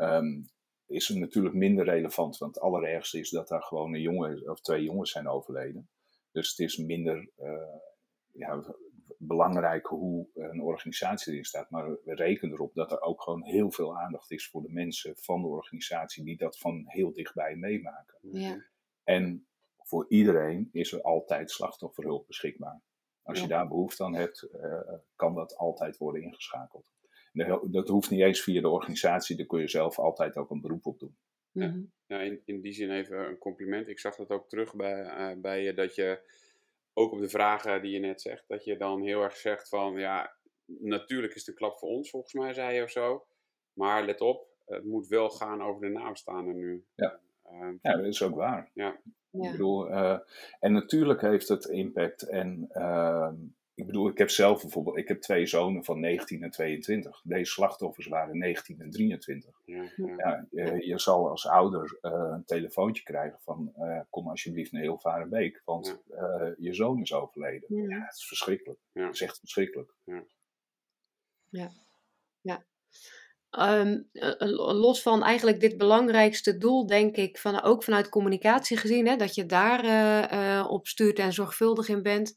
Um, 0.00 0.48
is 0.86 1.08
het 1.08 1.18
natuurlijk 1.18 1.54
minder 1.54 1.84
relevant, 1.84 2.38
want 2.38 2.54
het 2.54 2.64
allerergste 2.64 3.18
is 3.18 3.30
dat 3.30 3.48
daar 3.48 3.62
gewoon 3.62 3.94
een 3.94 4.00
jongen 4.00 4.50
of 4.50 4.60
twee 4.60 4.82
jongens 4.82 5.10
zijn 5.10 5.28
overleden. 5.28 5.88
Dus 6.32 6.50
het 6.50 6.58
is 6.58 6.76
minder 6.76 7.30
uh, 7.38 7.74
ja, 8.32 8.64
belangrijk 9.18 9.86
hoe 9.86 10.28
een 10.34 10.62
organisatie 10.62 11.32
erin 11.32 11.44
staat. 11.44 11.70
Maar 11.70 11.90
we 11.90 12.14
rekenen 12.14 12.54
erop 12.54 12.74
dat 12.74 12.92
er 12.92 13.00
ook 13.00 13.22
gewoon 13.22 13.44
heel 13.44 13.70
veel 13.70 13.98
aandacht 13.98 14.30
is 14.30 14.48
voor 14.48 14.62
de 14.62 14.72
mensen 14.72 15.16
van 15.16 15.40
de 15.40 15.48
organisatie 15.48 16.24
die 16.24 16.36
dat 16.36 16.58
van 16.58 16.84
heel 16.86 17.12
dichtbij 17.12 17.56
meemaken. 17.56 18.18
Ja. 18.20 18.64
En 19.04 19.46
voor 19.78 20.06
iedereen 20.08 20.68
is 20.72 20.92
er 20.92 21.02
altijd 21.02 21.50
slachtofferhulp 21.50 22.26
beschikbaar. 22.26 22.82
Als 23.22 23.40
je 23.40 23.46
daar 23.46 23.68
behoefte 23.68 24.04
aan 24.04 24.14
hebt, 24.14 24.48
uh, 24.54 24.80
kan 25.16 25.34
dat 25.34 25.56
altijd 25.56 25.96
worden 25.96 26.22
ingeschakeld. 26.22 26.84
Dat 27.70 27.88
hoeft 27.88 28.10
niet 28.10 28.20
eens 28.20 28.42
via 28.42 28.60
de 28.60 28.68
organisatie, 28.68 29.36
daar 29.36 29.46
kun 29.46 29.60
je 29.60 29.68
zelf 29.68 29.98
altijd 29.98 30.36
ook 30.36 30.50
een 30.50 30.60
beroep 30.60 30.86
op 30.86 30.98
doen. 30.98 31.16
Ja, 31.50 31.66
mm 31.66 31.90
in, 32.08 32.40
in, 32.44 32.60
die 32.60 32.72
zin 32.72 32.90
even 32.90 33.28
een 33.28 33.38
compliment. 33.38 33.88
Ik 33.88 33.98
zag 33.98 34.16
dat 34.16 34.30
ook 34.30 34.48
terug 34.48 34.74
bij, 34.74 35.04
uh, 35.04 35.40
bij 35.40 35.62
je, 35.62 35.74
dat 35.74 35.94
je 35.94 36.20
ook 36.92 37.12
op 37.12 37.18
de 37.18 37.28
vragen 37.28 37.82
die 37.82 37.92
je 37.92 37.98
net 37.98 38.20
zegt, 38.20 38.44
dat 38.46 38.64
je 38.64 38.76
dan 38.76 39.02
heel 39.02 39.22
erg 39.22 39.36
zegt 39.36 39.68
van, 39.68 39.98
ja, 39.98 40.36
natuurlijk 40.64 41.34
is 41.34 41.40
het 41.40 41.48
een 41.48 41.54
klap 41.54 41.78
voor 41.78 41.88
ons, 41.88 42.10
volgens 42.10 42.32
mij 42.32 42.54
zei 42.54 42.74
je 42.74 42.82
of 42.82 42.90
zo. 42.90 43.26
Maar 43.72 44.04
let 44.04 44.20
op, 44.20 44.46
het 44.66 44.84
moet 44.84 45.06
wel 45.06 45.30
gaan 45.30 45.62
over 45.62 45.80
de 45.80 45.88
nabestaanden 45.88 46.56
nu. 46.56 46.84
Ja. 46.94 47.20
Uh, 47.52 47.72
ja, 47.82 47.96
dat 47.96 48.04
is 48.04 48.22
ook 48.22 48.34
waar. 48.34 48.70
Ja. 48.74 49.00
ja. 49.30 49.44
Ik 49.44 49.50
bedoel, 49.50 49.88
uh, 49.88 50.18
en 50.60 50.72
natuurlijk 50.72 51.20
heeft 51.20 51.48
het 51.48 51.64
impact. 51.64 52.22
En 52.22 52.68
uh, 52.72 53.32
ik 53.78 53.86
bedoel, 53.86 54.08
ik 54.08 54.18
heb 54.18 54.30
zelf 54.30 54.62
bijvoorbeeld, 54.62 54.96
ik 54.96 55.08
heb 55.08 55.20
twee 55.20 55.46
zonen 55.46 55.84
van 55.84 56.00
19 56.00 56.42
en 56.42 56.50
22. 56.50 57.20
Deze 57.24 57.52
slachtoffers 57.52 58.06
waren 58.06 58.38
19 58.38 58.80
en 58.80 58.90
23. 58.90 59.60
Ja, 59.64 59.90
ja. 59.96 60.46
je, 60.50 60.86
je, 60.86 60.98
zal 60.98 61.28
als 61.28 61.46
ouder 61.46 61.98
uh, 62.02 62.12
een 62.12 62.44
telefoontje 62.44 63.02
krijgen 63.02 63.38
van, 63.40 63.72
uh, 63.76 64.00
kom 64.10 64.28
alsjeblieft 64.28 64.72
naar 64.72 64.82
Hilvarenbeek, 64.82 65.62
want 65.64 66.00
uh, 66.10 66.50
je 66.56 66.74
zoon 66.74 67.00
is 67.00 67.12
overleden. 67.12 67.88
Ja, 67.88 68.04
het 68.04 68.16
is 68.16 68.26
verschrikkelijk. 68.26 68.80
Het 68.92 69.14
is 69.14 69.20
echt 69.20 69.38
verschrikkelijk. 69.38 69.94
Ja. 70.04 70.22
Ja. 71.48 71.70
ja. 72.40 72.64
Um, 73.50 74.08
los 74.76 75.02
van 75.02 75.22
eigenlijk 75.22 75.60
dit 75.60 75.76
belangrijkste 75.76 76.56
doel, 76.56 76.86
denk 76.86 77.16
ik, 77.16 77.38
van, 77.38 77.62
ook 77.62 77.84
vanuit 77.84 78.08
communicatie 78.08 78.76
gezien, 78.76 79.06
hè, 79.06 79.16
dat 79.16 79.34
je 79.34 79.46
daar 79.46 79.84
uh, 79.84 80.70
op 80.70 80.86
stuurt 80.86 81.18
en 81.18 81.32
zorgvuldig 81.32 81.88
in 81.88 82.02
bent. 82.02 82.36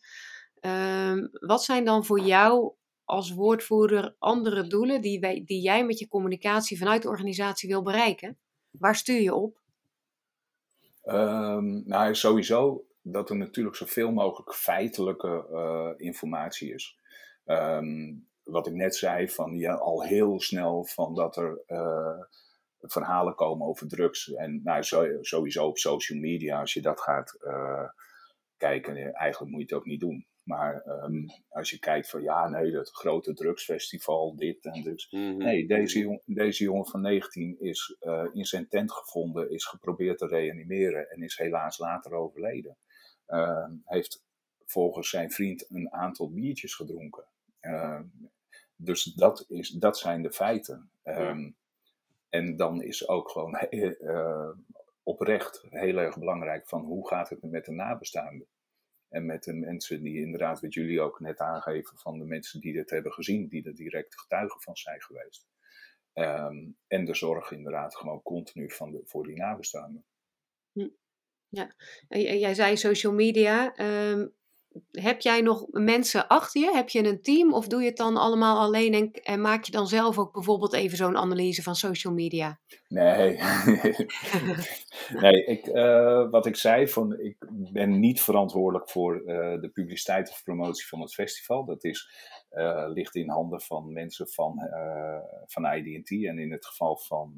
Um, 0.61 1.29
wat 1.31 1.63
zijn 1.63 1.85
dan 1.85 2.05
voor 2.05 2.19
jou 2.19 2.73
als 3.03 3.33
woordvoerder 3.33 4.15
andere 4.19 4.67
doelen 4.67 5.01
die, 5.01 5.19
wij, 5.19 5.43
die 5.45 5.61
jij 5.61 5.85
met 5.85 5.99
je 5.99 6.07
communicatie 6.07 6.77
vanuit 6.77 7.01
de 7.01 7.07
organisatie 7.07 7.69
wil 7.69 7.81
bereiken? 7.81 8.37
Waar 8.69 8.95
stuur 8.95 9.21
je 9.21 9.33
op? 9.33 9.61
Um, 11.03 11.83
nou, 11.85 12.15
sowieso 12.15 12.85
dat 13.01 13.29
er 13.29 13.35
natuurlijk 13.35 13.75
zoveel 13.75 14.11
mogelijk 14.11 14.53
feitelijke 14.53 15.47
uh, 15.51 16.05
informatie 16.07 16.73
is. 16.73 16.99
Um, 17.45 18.27
wat 18.43 18.67
ik 18.67 18.73
net 18.73 18.95
zei, 18.95 19.29
van 19.29 19.57
ja, 19.57 19.73
al 19.73 20.03
heel 20.03 20.41
snel 20.41 20.83
van 20.83 21.15
dat 21.15 21.37
er 21.37 21.63
uh, 21.67 22.19
verhalen 22.79 23.35
komen 23.35 23.67
over 23.67 23.87
drugs. 23.87 24.33
En 24.33 24.61
nou, 24.63 24.83
sowieso 25.21 25.67
op 25.67 25.77
social 25.77 26.19
media, 26.19 26.59
als 26.59 26.73
je 26.73 26.81
dat 26.81 27.01
gaat 27.01 27.37
uh, 27.41 27.89
kijken, 28.57 29.13
eigenlijk 29.13 29.51
moet 29.51 29.61
je 29.61 29.65
het 29.65 29.75
ook 29.75 29.85
niet 29.85 29.99
doen. 29.99 30.25
Maar 30.51 30.86
um, 30.86 31.25
als 31.50 31.70
je 31.70 31.79
kijkt 31.79 32.10
van 32.10 32.22
ja, 32.22 32.50
nee, 32.50 32.72
dat 32.72 32.89
grote 32.89 33.34
drugsfestival, 33.34 34.36
dit 34.36 34.65
en 34.65 34.84
dus. 34.84 35.12
Mm 35.12 35.22
-hmm. 35.22 35.38
Nee, 35.38 35.67
deze, 35.67 36.00
jong, 36.00 36.22
deze 36.25 36.63
jongen 36.63 36.86
van 36.86 37.01
19 37.01 37.60
is 37.60 37.98
uh, 38.01 38.25
in 38.34 38.46
zijn 38.46 38.67
tent 38.67 38.91
gevonden, 38.91 39.51
is 39.51 39.65
geprobeerd 39.65 40.17
te 40.17 40.27
reanimeren 40.27 41.10
en 41.10 41.22
is 41.22 41.38
helaas 41.38 41.77
later 41.77 42.13
overleden. 42.13 42.77
Uh, 43.27 43.67
heeft 43.86 44.24
volgens 44.65 45.10
zijn 45.10 45.31
vriend 45.31 45.65
een 45.70 45.91
aantal 45.91 46.31
biertjes 46.31 46.75
gedronken. 46.75 47.25
Uh, 47.62 48.00
dus 48.75 49.03
dat, 49.03 49.46
is, 49.48 49.70
dat 49.70 49.98
zijn 49.98 50.22
de 50.22 50.31
feiten. 50.31 50.91
Um, 51.03 51.55
en 52.29 52.55
dan 52.55 52.81
is 52.81 53.08
ook 53.08 53.29
gewoon 53.29 53.58
oprecht 55.03 55.65
heel 55.70 55.98
erg 55.98 56.17
belangrijk 56.17 56.67
van 56.67 56.81
hoe 56.81 57.08
gaat 57.08 57.29
het 57.29 57.41
met 57.41 57.65
de 57.65 57.72
nabestaanden. 57.72 58.48
En 59.11 59.25
met 59.25 59.43
de 59.43 59.53
mensen 59.53 60.01
die 60.01 60.21
inderdaad, 60.21 60.61
wat 60.61 60.73
jullie 60.73 61.01
ook 61.01 61.19
net 61.19 61.39
aangeven, 61.39 61.97
van 61.97 62.17
de 62.19 62.25
mensen 62.25 62.61
die 62.61 62.73
dit 62.73 62.89
hebben 62.89 63.11
gezien, 63.11 63.47
die 63.47 63.65
er 63.65 63.75
direct 63.75 64.19
getuigen 64.19 64.61
van 64.61 64.75
zijn 64.75 65.01
geweest. 65.01 65.47
Um, 66.13 66.77
en 66.87 67.05
de 67.05 67.15
zorg 67.15 67.51
inderdaad 67.51 67.95
gewoon 67.95 68.21
continu 68.21 68.71
van 68.71 68.91
de, 68.91 69.01
voor 69.05 69.23
die 69.23 69.35
nabestaanden. 69.35 70.05
Hm. 70.71 70.89
Ja, 71.49 71.75
jij 72.07 72.53
zei 72.53 72.77
social 72.77 73.13
media. 73.13 73.79
Um, 73.79 74.33
heb 74.91 75.21
jij 75.21 75.41
nog 75.41 75.65
mensen 75.71 76.27
achter 76.27 76.61
je? 76.61 76.71
Heb 76.73 76.89
je 76.89 77.07
een 77.07 77.21
team 77.21 77.53
of 77.53 77.67
doe 77.67 77.81
je 77.81 77.87
het 77.87 77.97
dan 77.97 78.17
allemaal 78.17 78.59
alleen 78.59 79.13
en, 79.13 79.41
maak 79.41 79.63
je 79.63 79.71
dan 79.71 79.87
zelf 79.87 80.17
ook 80.17 80.33
bijvoorbeeld 80.33 80.73
even 80.73 80.97
zo'n 80.97 81.17
analyse 81.17 81.63
van 81.63 81.75
social 81.75 82.13
media? 82.13 82.59
Nee, 82.87 83.39
nee 85.21 85.45
ik, 85.45 85.67
uh, 85.67 86.29
wat 86.29 86.45
ik 86.45 86.55
zei, 86.55 86.87
van, 86.87 87.19
ik 87.19 87.37
ben 87.71 87.99
niet 87.99 88.21
verantwoordelijk 88.21 88.89
voor 88.89 89.15
uh, 89.15 89.25
de 89.61 89.69
publiciteit 89.73 90.29
of 90.29 90.43
promotie 90.43 90.87
van 90.87 91.01
het 91.01 91.13
festival. 91.13 91.65
Dat 91.65 91.83
is, 91.83 92.09
uh, 92.51 92.85
ligt 92.87 93.15
in 93.15 93.29
handen 93.29 93.61
van 93.61 93.93
mensen 93.93 94.27
van, 94.27 94.69
van 95.45 95.65
IDT 95.65 96.09
en 96.09 96.39
in 96.39 96.51
het 96.51 96.65
geval 96.65 96.97
van 96.97 97.33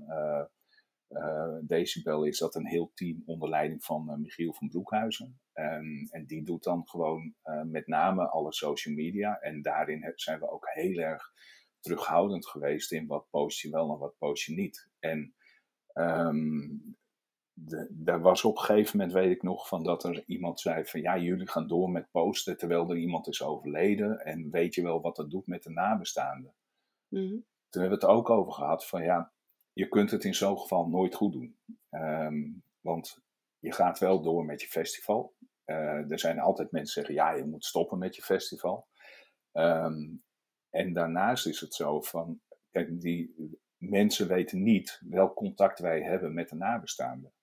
Decibel 1.61 2.23
is 2.23 2.37
dat 2.37 2.55
een 2.55 2.67
heel 2.67 2.91
team 2.93 3.23
onder 3.25 3.49
leiding 3.49 3.83
van 3.83 4.09
uh, 4.09 4.15
Michiel 4.15 4.53
van 4.53 4.67
Broekhuizen. 4.67 5.39
Um, 5.53 6.07
en 6.09 6.25
die 6.25 6.43
doet 6.43 6.63
dan 6.63 6.87
gewoon 6.89 7.35
uh, 7.43 7.61
met 7.63 7.87
name 7.87 8.29
alle 8.29 8.53
social 8.53 8.95
media. 8.95 9.39
En 9.39 9.61
daarin 9.61 10.11
zijn 10.15 10.39
we 10.39 10.49
ook 10.49 10.69
heel 10.73 10.97
erg 10.97 11.31
terughoudend 11.79 12.47
geweest 12.47 12.91
in 12.91 13.07
wat 13.07 13.29
post 13.29 13.59
je 13.59 13.69
wel 13.69 13.91
en 13.93 13.99
wat 13.99 14.17
post 14.17 14.45
je 14.45 14.53
niet. 14.53 14.89
En 14.99 15.35
um, 15.93 16.95
daar 17.89 18.21
was 18.21 18.43
op 18.43 18.57
een 18.57 18.63
gegeven 18.63 18.97
moment, 18.97 19.15
weet 19.15 19.31
ik 19.31 19.43
nog, 19.43 19.67
van 19.67 19.83
dat 19.83 20.03
er 20.03 20.23
iemand 20.27 20.59
zei 20.59 20.85
van 20.85 21.01
ja, 21.01 21.17
jullie 21.17 21.49
gaan 21.49 21.67
door 21.67 21.89
met 21.89 22.11
posten 22.11 22.57
terwijl 22.57 22.89
er 22.89 22.97
iemand 22.97 23.27
is 23.27 23.43
overleden. 23.43 24.19
En 24.19 24.49
weet 24.51 24.75
je 24.75 24.81
wel 24.81 25.01
wat 25.01 25.15
dat 25.15 25.29
doet 25.29 25.47
met 25.47 25.63
de 25.63 25.69
nabestaanden? 25.69 26.53
Mm 27.07 27.27
-hmm. 27.27 27.45
Toen 27.69 27.81
hebben 27.81 27.99
we 27.99 28.05
het 28.05 28.15
ook 28.15 28.29
over 28.29 28.53
gehad 28.53 28.87
van 28.87 29.03
ja, 29.03 29.32
je 29.73 29.87
kunt 29.87 30.11
het 30.11 30.23
in 30.23 30.35
zo'n 30.35 30.59
geval 30.59 30.87
nooit 30.87 31.15
goed 31.15 31.31
doen. 31.33 31.57
Um, 31.89 32.63
want 32.79 33.23
je 33.59 33.71
gaat 33.71 33.99
wel 33.99 34.21
door 34.21 34.45
met 34.45 34.61
je 34.61 34.67
festival. 34.67 35.35
Uh, 35.65 36.11
er 36.11 36.19
zijn 36.19 36.39
altijd 36.39 36.71
mensen 36.71 37.03
die 37.03 37.11
zeggen, 37.11 37.33
ja, 37.33 37.39
je 37.43 37.51
moet 37.51 37.65
stoppen 37.65 37.97
met 37.97 38.15
je 38.15 38.21
festival. 38.21 38.87
Um, 39.51 40.23
en 40.69 40.93
daarnaast 40.93 41.47
is 41.47 41.59
het 41.59 41.73
zo 41.73 42.01
van, 42.01 42.41
kijk, 42.71 43.01
die 43.01 43.35
mensen 43.77 44.27
weten 44.27 44.63
niet 44.63 45.01
welk 45.05 45.35
contact 45.35 45.79
wij 45.79 46.01
hebben 46.01 46.33
met 46.33 46.49
de 46.49 46.55
nabestaanden. 46.55 47.33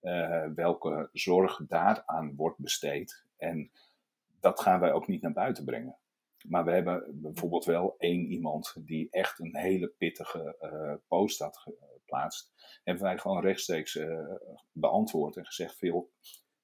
Uh, 0.00 0.46
welke 0.54 1.08
zorg 1.12 1.60
daaraan 1.66 2.34
wordt 2.36 2.58
besteed. 2.58 3.24
En 3.36 3.70
dat 4.40 4.60
gaan 4.60 4.80
wij 4.80 4.92
ook 4.92 5.06
niet 5.06 5.22
naar 5.22 5.32
buiten 5.32 5.64
brengen. 5.64 5.98
Maar 6.48 6.64
we 6.64 6.70
hebben 6.70 7.20
bijvoorbeeld 7.20 7.64
wel 7.64 7.94
één 7.98 8.26
iemand 8.26 8.76
die 8.78 9.08
echt 9.10 9.38
een 9.38 9.56
hele 9.56 9.88
pittige 9.88 10.56
uh, 10.60 10.94
post 11.08 11.38
had 11.38 11.56
geplaatst. 11.56 12.52
Hebben 12.84 13.04
wij 13.04 13.18
gewoon 13.18 13.40
rechtstreeks 13.40 13.94
uh, 13.94 14.34
beantwoord 14.72 15.36
en 15.36 15.46
gezegd: 15.46 15.76
veel, 15.76 16.10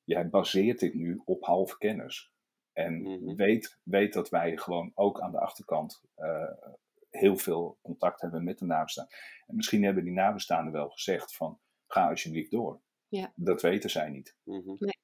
jij 0.05 0.29
baseert 0.29 0.81
dit 0.81 0.95
nu 0.95 1.23
op 1.25 1.45
halve 1.45 1.79
kennis. 1.79 2.33
En 2.73 2.95
mm 2.95 3.05
-hmm. 3.05 3.37
weet, 3.37 3.79
weet 3.83 4.13
dat 4.13 4.29
wij 4.29 4.57
gewoon 4.57 4.93
ook 4.95 5.21
aan 5.21 5.33
de 5.33 5.41
achterkant 5.41 6.03
uh, 6.17 6.53
heel 7.11 7.37
veel 7.37 7.79
contact 7.83 8.21
hebben 8.21 8.45
met 8.45 8.59
de 8.59 8.65
nabestaanden. 8.65 9.17
En 9.47 9.57
misschien 9.57 9.85
hebben 9.85 10.05
die 10.05 10.13
nabestaanden 10.13 10.73
wel 10.73 10.89
gezegd: 10.89 11.37
van 11.37 11.61
ga 11.87 12.09
alsjeblieft 12.09 12.51
door. 12.51 12.81
Ja. 13.09 13.33
Dat 13.35 13.63
weten 13.63 13.91
zij 13.91 14.11
niet. 14.11 14.37
Mm 14.43 14.61
-hmm. 14.61 14.77
nee. 14.79 14.99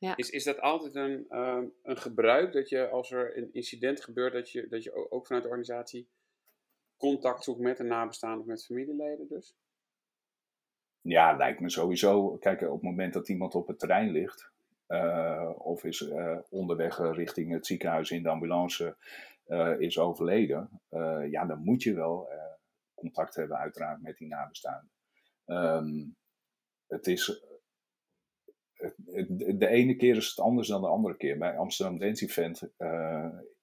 Ja. 0.00 0.16
Is, 0.16 0.30
is 0.30 0.44
dat 0.44 0.60
altijd 0.60 0.94
een, 0.94 1.26
uh, 1.30 1.62
een 1.82 1.96
gebruik 1.96 2.52
dat 2.52 2.68
je 2.68 2.88
als 2.88 3.10
er 3.10 3.36
een 3.36 3.52
incident 3.52 4.04
gebeurt, 4.04 4.32
dat 4.32 4.50
je, 4.50 4.68
dat 4.68 4.82
je 4.82 5.10
ook 5.10 5.26
vanuit 5.26 5.44
de 5.44 5.50
organisatie 5.50 6.08
contact 6.96 7.44
zoekt 7.44 7.60
met 7.60 7.78
een 7.78 7.86
nabestaande 7.86 8.40
of 8.40 8.46
met 8.46 8.64
familieleden 8.64 9.28
dus? 9.28 9.56
Ja, 11.00 11.36
lijkt 11.36 11.60
me 11.60 11.70
sowieso. 11.70 12.36
Kijk, 12.36 12.60
op 12.60 12.72
het 12.72 12.82
moment 12.82 13.12
dat 13.12 13.28
iemand 13.28 13.54
op 13.54 13.66
het 13.66 13.78
terrein 13.78 14.10
ligt, 14.10 14.50
uh, 14.88 15.50
of 15.56 15.84
is 15.84 16.00
uh, 16.00 16.38
onderweg 16.48 16.98
richting 16.98 17.52
het 17.52 17.66
ziekenhuis 17.66 18.10
in 18.10 18.22
de 18.22 18.28
ambulance 18.28 18.96
uh, 19.46 19.80
is 19.80 19.98
overleden, 19.98 20.80
ja, 21.30 21.44
dan 21.46 21.64
moet 21.64 21.82
je 21.82 21.94
wel 21.94 22.28
contact 22.94 23.34
hebben, 23.34 23.56
uiteraard, 23.56 24.02
met 24.02 24.16
die 24.16 24.28
nabestaanden. 24.28 24.90
Um, 25.46 26.16
het 26.86 27.06
is. 27.06 27.48
Het, 29.06 29.60
de 29.60 29.66
ene 29.66 29.96
keer 29.96 30.16
is 30.16 30.28
het 30.28 30.40
anders 30.40 30.68
dan 30.68 30.80
de 30.80 30.86
andere 30.86 31.16
keer. 31.16 31.38
Bij 31.38 31.56
Amsterdam 31.56 31.98
Dance 31.98 32.24
Event 32.24 32.62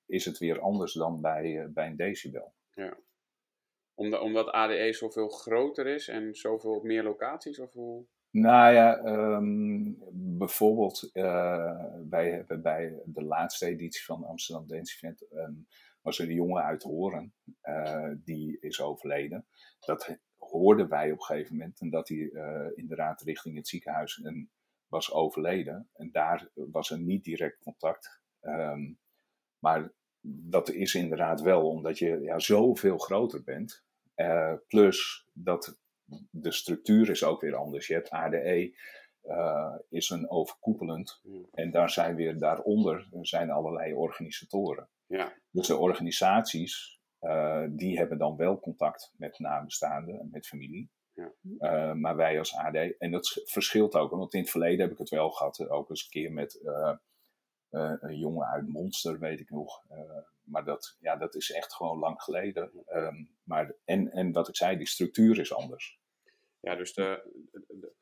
is 0.05 0.25
het 0.25 0.37
weer 0.37 0.59
anders 0.59 0.93
dan 0.93 1.21
bij, 1.21 1.67
bij 1.73 1.87
een 1.87 1.95
decibel. 1.95 2.53
Ja 2.73 2.97
omdat, 3.97 4.21
omdat 4.21 4.51
ADE 4.51 4.93
zoveel 4.93 5.29
groter 5.29 5.87
is 5.87 6.07
en 6.07 6.35
zoveel 6.35 6.75
op 6.75 6.83
meer 6.83 7.03
locaties? 7.03 7.59
Of 7.59 7.73
hoe? 7.73 8.05
Nou 8.31 8.73
ja, 8.73 9.05
um, 9.05 9.97
bijvoorbeeld, 10.13 11.09
uh, 11.13 11.83
wij 12.09 12.31
hebben 12.31 12.61
bij 12.61 13.01
de 13.05 13.23
laatste 13.23 13.65
editie 13.65 14.03
van 14.03 14.23
Amsterdam 14.23 14.67
Dance 14.67 14.95
Event 14.95 15.25
um, 15.31 15.67
was 16.01 16.19
er 16.19 16.27
een 16.27 16.33
jongen 16.33 16.63
uit 16.63 16.83
Horen, 16.83 17.33
die 18.23 18.57
is 18.59 18.81
overleden. 18.81 19.47
Dat 19.79 20.17
hoorden 20.37 20.89
wij 20.89 21.11
op 21.11 21.17
een 21.17 21.23
gegeven 21.23 21.57
moment, 21.57 21.79
en 21.79 21.89
dat 21.89 22.07
hij 22.07 22.31
inderdaad 22.75 23.21
richting 23.21 23.55
het 23.55 23.67
ziekenhuis 23.67 24.21
en 24.23 24.51
was 24.87 25.11
overleden. 25.11 25.89
En 25.93 26.11
daar 26.11 26.49
was 26.53 26.91
er 26.91 26.99
niet 26.99 27.23
direct 27.23 27.59
contact. 27.63 28.21
Um, 28.41 28.99
maar 29.59 29.91
dat 30.21 30.69
is 30.69 30.95
inderdaad 30.95 31.41
wel 31.41 31.69
omdat 31.69 31.97
je 31.97 32.19
ja, 32.21 32.39
zoveel 32.39 32.97
groter 32.97 33.43
bent. 33.43 33.85
Uh, 34.15 34.53
plus 34.67 35.27
dat 35.33 35.79
de 36.29 36.51
structuur 36.51 37.09
is 37.09 37.23
ook 37.23 37.41
weer 37.41 37.55
anders. 37.55 37.87
Je 37.87 37.93
hebt 37.93 38.09
ADE, 38.09 38.75
uh, 39.23 39.75
is 39.89 40.09
een 40.09 40.29
overkoepelend. 40.29 41.19
Hmm. 41.23 41.47
En 41.51 41.71
daar 41.71 41.89
zijn 41.89 42.15
weer 42.15 42.37
daaronder 42.37 43.07
zijn 43.21 43.49
allerlei 43.49 43.93
organisatoren. 43.93 44.89
Ja. 45.05 45.33
Dus 45.51 45.67
de 45.67 45.77
organisaties, 45.77 46.99
uh, 47.21 47.65
die 47.69 47.97
hebben 47.97 48.17
dan 48.17 48.35
wel 48.35 48.59
contact 48.59 49.13
met 49.17 49.39
nabestaanden 49.39 50.19
en 50.19 50.29
met 50.31 50.47
familie. 50.47 50.89
Ja. 51.17 51.31
Uh, 51.59 51.93
maar 51.93 52.15
wij 52.15 52.39
als 52.39 52.55
AD, 52.55 52.75
en 52.97 53.11
dat 53.11 53.41
verschilt 53.45 53.95
ook, 53.95 54.11
want 54.11 54.33
in 54.33 54.39
het 54.39 54.49
verleden 54.49 54.79
heb 54.79 54.91
ik 54.91 54.97
het 54.97 55.09
wel 55.09 55.29
gehad, 55.29 55.69
ook 55.69 55.89
eens 55.89 56.03
een 56.03 56.09
keer 56.09 56.31
met 56.31 56.59
een 57.69 58.17
jongen 58.17 58.47
uit 58.47 58.67
Monster, 58.67 59.19
weet 59.19 59.39
ik 59.39 59.49
nog 59.49 59.83
maar 60.47 60.65
dat, 60.65 60.97
ja, 60.99 61.15
dat 61.15 61.35
is 61.35 61.51
echt 61.51 61.73
gewoon 61.73 61.99
lang 61.99 62.21
geleden. 62.21 62.71
Um, 62.93 63.29
maar, 63.43 63.73
en, 63.85 64.11
en 64.11 64.31
wat 64.31 64.47
ik 64.47 64.55
zei, 64.55 64.77
die 64.77 64.87
structuur 64.87 65.39
is 65.39 65.53
anders. 65.53 65.99
Ja, 66.59 66.75
dus 66.75 66.93
de, 66.93 67.31
de, 67.51 67.93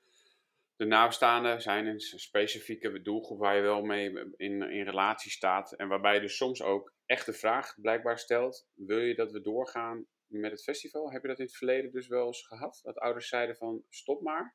de 0.75 0.85
nabestaanden 0.85 1.61
zijn 1.61 1.85
een 1.85 1.99
specifieke 1.99 3.01
doelgroep 3.01 3.39
waar 3.39 3.55
je 3.55 3.61
wel 3.61 3.81
mee 3.81 4.33
in, 4.35 4.61
in 4.61 4.85
relatie 4.85 5.31
staat. 5.31 5.71
En 5.71 5.87
waarbij 5.87 6.13
je 6.13 6.21
dus 6.21 6.37
soms 6.37 6.61
ook 6.61 6.93
echt 7.05 7.25
de 7.25 7.33
vraag 7.33 7.75
blijkbaar 7.81 8.19
stelt: 8.19 8.67
wil 8.73 8.99
je 8.99 9.15
dat 9.15 9.31
we 9.31 9.41
doorgaan 9.41 10.05
met 10.27 10.51
het 10.51 10.63
festival? 10.63 11.11
Heb 11.11 11.21
je 11.21 11.27
dat 11.27 11.39
in 11.39 11.45
het 11.45 11.55
verleden 11.55 11.91
dus 11.91 12.07
wel 12.07 12.27
eens 12.27 12.47
gehad? 12.47 12.79
Dat 12.83 12.99
ouders 12.99 13.27
zeiden 13.27 13.55
van 13.55 13.83
stop 13.89 14.21
maar? 14.21 14.53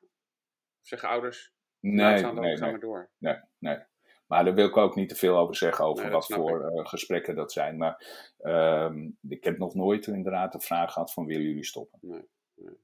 Of 0.79 0.87
zeggen 0.87 1.09
ouders, 1.09 1.53
nee, 1.79 1.93
nee, 1.93 2.17
gaan 2.17 2.35
nee, 2.35 2.57
maar 2.57 2.79
door? 2.79 3.11
Nee, 3.17 3.39
nee. 3.57 3.89
Maar 4.27 4.45
daar 4.45 4.53
wil 4.53 4.67
ik 4.67 4.77
ook 4.77 4.95
niet 4.95 5.09
te 5.09 5.15
veel 5.15 5.37
over 5.37 5.55
zeggen, 5.55 5.85
over 5.85 6.09
wat 6.09 6.25
voor 6.25 6.71
uh, 6.71 6.85
gesprekken 6.85 7.35
dat 7.35 7.51
zijn. 7.51 7.77
Maar 7.77 8.05
uh, 8.39 8.91
ik 9.29 9.43
heb 9.43 9.57
nog 9.57 9.75
nooit 9.75 10.07
inderdaad 10.07 10.51
de 10.51 10.59
vraag 10.59 10.93
gehad 10.93 11.13
van 11.13 11.25
willen 11.25 11.43
jullie 11.43 11.65
stoppen? 11.65 11.99
Nee, 12.01 12.27
nee. 12.55 12.75